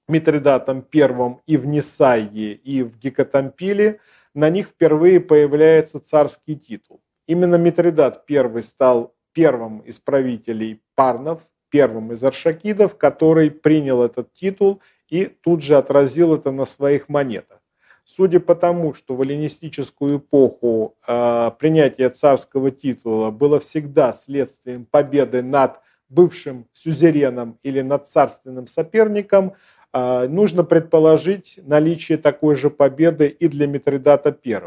Митридатом 0.09 0.85
I 0.93 1.39
и 1.47 1.57
в 1.57 1.65
Несайе, 1.65 2.55
и 2.55 2.83
в 2.83 2.99
Гекатампиле. 2.99 4.01
На 4.35 4.51
них 4.51 4.67
впервые 4.67 5.21
появляется 5.21 6.01
царский 6.01 6.57
титул. 6.57 7.01
Именно 7.29 7.55
Митридат 7.55 8.25
I 8.29 8.63
стал 8.65 9.15
первым 9.33 9.79
из 9.81 10.01
правителей 10.01 10.83
парнов, 10.97 11.47
первым 11.71 12.13
из 12.13 12.23
аршакидов, 12.25 12.97
который 12.97 13.51
принял 13.51 14.03
этот 14.03 14.33
титул 14.33 14.81
и 15.09 15.27
тут 15.27 15.63
же 15.63 15.77
отразил 15.77 16.35
это 16.35 16.51
на 16.51 16.65
своих 16.65 17.09
монетах. 17.09 17.59
Судя 18.05 18.41
по 18.41 18.55
тому, 18.55 18.95
что 18.95 19.15
в 19.15 19.23
эллинистическую 19.23 20.19
эпоху 20.19 20.97
э, 21.07 21.51
принятие 21.59 22.09
царского 22.09 22.71
титула 22.71 23.31
было 23.31 23.61
всегда 23.61 24.15
следствием 24.15 24.87
победы 24.87 25.43
над 25.43 25.81
бывшим 26.09 26.67
сюзереном 26.73 27.59
или 27.63 27.83
над 27.83 28.09
царственным 28.09 28.67
соперником, 28.67 29.53
э, 29.93 30.27
нужно 30.27 30.65
предположить 30.65 31.61
наличие 31.67 32.17
такой 32.17 32.57
же 32.57 32.71
победы 32.71 33.29
и 33.29 33.47
для 33.47 33.67
Митридата 33.67 34.35
I. 34.43 34.63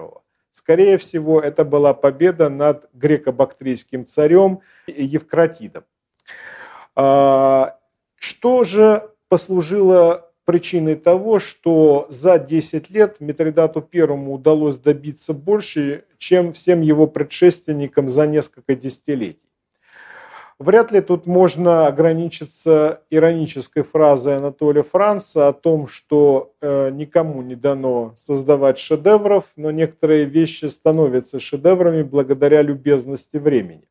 Скорее 0.52 1.00
всего, 1.00 1.42
это 1.42 1.66
была 1.66 1.96
победа 1.96 2.50
над 2.50 2.90
греко-бактрийским 2.94 4.06
царем 4.06 4.60
Евкратидом. 4.86 5.84
Что 6.96 8.64
же 8.64 9.10
послужило 9.30 10.32
причиной 10.46 10.96
того, 10.96 11.40
что 11.40 12.08
за 12.10 12.38
10 12.38 12.90
лет 12.90 13.22
Митридату 13.22 13.82
Первому 13.82 14.34
удалось 14.34 14.76
добиться 14.76 15.34
больше, 15.34 16.04
чем 16.18 16.54
всем 16.54 16.82
его 16.82 17.08
предшественникам 17.08 18.10
за 18.10 18.28
несколько 18.28 18.76
десятилетий. 18.76 19.40
Вряд 20.60 20.92
ли 20.92 21.02
тут 21.02 21.26
можно 21.26 21.88
ограничиться 21.88 23.02
иронической 23.10 23.82
фразой 23.82 24.38
Анатолия 24.38 24.84
Франца 24.84 25.48
о 25.48 25.54
том, 25.54 25.88
что 25.88 26.54
э, 26.62 26.92
никому 26.92 27.42
не 27.42 27.56
дано 27.56 28.14
создавать 28.16 28.78
шедевров, 28.78 29.46
но 29.56 29.72
некоторые 29.72 30.26
вещи 30.26 30.66
становятся 30.66 31.40
шедеврами 31.40 32.04
благодаря 32.04 32.62
любезности 32.62 33.38
времени. 33.38 33.88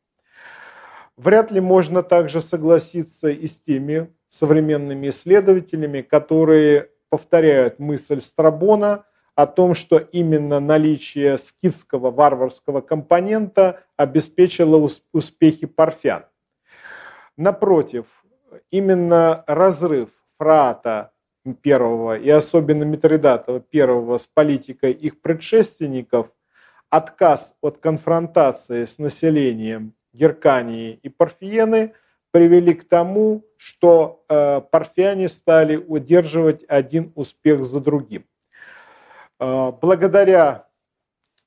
Вряд 1.22 1.50
ли 1.50 1.60
можно 1.60 2.02
также 2.02 2.40
согласиться 2.40 3.28
и 3.28 3.46
с 3.46 3.60
теми 3.60 4.10
современными 4.30 5.10
исследователями, 5.10 6.00
которые 6.00 6.88
повторяют 7.10 7.78
мысль 7.78 8.22
Страбона 8.22 9.04
о 9.34 9.46
том, 9.46 9.74
что 9.74 9.98
именно 9.98 10.60
наличие 10.60 11.36
скифского 11.36 12.10
варварского 12.10 12.80
компонента 12.80 13.80
обеспечило 13.98 14.88
успехи 15.12 15.66
парфян. 15.66 16.24
Напротив, 17.36 18.06
именно 18.70 19.44
разрыв 19.46 20.08
Фрата 20.38 21.12
первого 21.60 22.16
и 22.16 22.30
особенно 22.30 22.84
Митридатова 22.84 23.60
первого 23.60 24.16
с 24.16 24.26
политикой 24.26 24.92
их 24.92 25.20
предшественников, 25.20 26.28
отказ 26.88 27.54
от 27.60 27.76
конфронтации 27.76 28.86
с 28.86 28.98
населением 28.98 29.94
Геркании 30.12 30.98
и 31.02 31.08
Парфиены 31.08 31.94
привели 32.30 32.74
к 32.74 32.84
тому, 32.84 33.44
что 33.56 34.24
э, 34.28 34.60
парфяне 34.70 35.28
стали 35.28 35.76
удерживать 35.76 36.64
один 36.68 37.12
успех 37.14 37.64
за 37.64 37.80
другим. 37.80 38.24
Э, 39.38 39.72
благодаря 39.80 40.66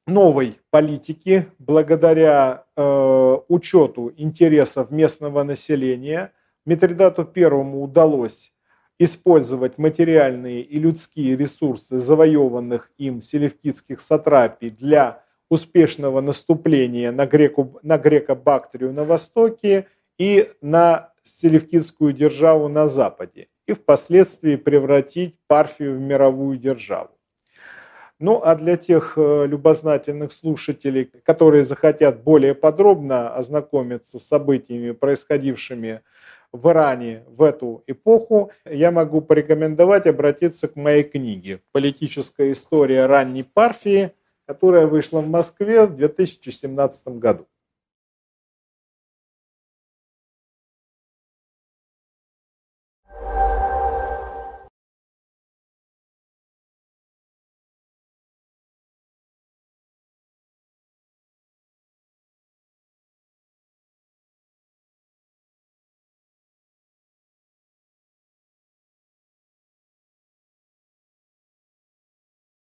новой 0.06 0.60
политики, 0.70 1.48
благодаря 1.60 2.66
э, 2.76 3.38
учету 3.48 4.14
интересов 4.18 4.92
местного 4.92 5.44
населения, 5.44 6.34
Митридату 6.66 7.26
Первому 7.26 7.84
удалось 7.84 8.54
использовать 9.00 9.78
материальные 9.78 10.62
и 10.62 10.80
людские 10.80 11.36
ресурсы 11.36 12.00
завоеванных 12.00 12.92
им 12.98 13.22
селевкидских 13.22 14.00
сатрапий 14.00 14.70
для 14.70 15.24
успешного 15.54 16.20
наступления 16.20 17.12
на, 17.12 17.28
греку, 17.28 17.80
на 17.84 17.98
греко-бактрию 17.98 18.92
на 18.92 19.04
востоке 19.04 19.88
и 20.18 20.52
на 20.62 21.12
селевкидскую 21.24 22.12
державу 22.12 22.68
на 22.70 22.88
западе, 22.88 23.48
и 23.68 23.74
впоследствии 23.74 24.56
превратить 24.56 25.36
Парфию 25.48 25.96
в 25.96 26.02
мировую 26.02 26.58
державу. 26.58 27.12
Ну 28.20 28.42
а 28.44 28.56
для 28.56 28.78
тех 28.78 29.14
э, 29.16 29.46
любознательных 29.48 30.32
слушателей, 30.32 31.12
которые 31.24 31.64
захотят 31.64 32.24
более 32.24 32.56
подробно 32.56 33.36
ознакомиться 33.36 34.18
с 34.18 34.28
событиями, 34.28 34.92
происходившими 34.92 36.02
в 36.52 36.70
Иране 36.70 37.24
в 37.28 37.44
эту 37.44 37.84
эпоху, 37.86 38.52
я 38.66 38.92
могу 38.92 39.22
порекомендовать 39.22 40.08
обратиться 40.08 40.68
к 40.68 40.76
моей 40.76 41.04
книге 41.04 41.60
«Политическая 41.72 42.52
история 42.52 43.06
ранней 43.06 43.44
Парфии», 43.44 44.12
которая 44.46 44.88
вышла 44.88 45.22
в 45.22 45.28
Москве 45.28 45.86
в 45.86 45.96
2017 45.96 47.08
году. 47.20 47.48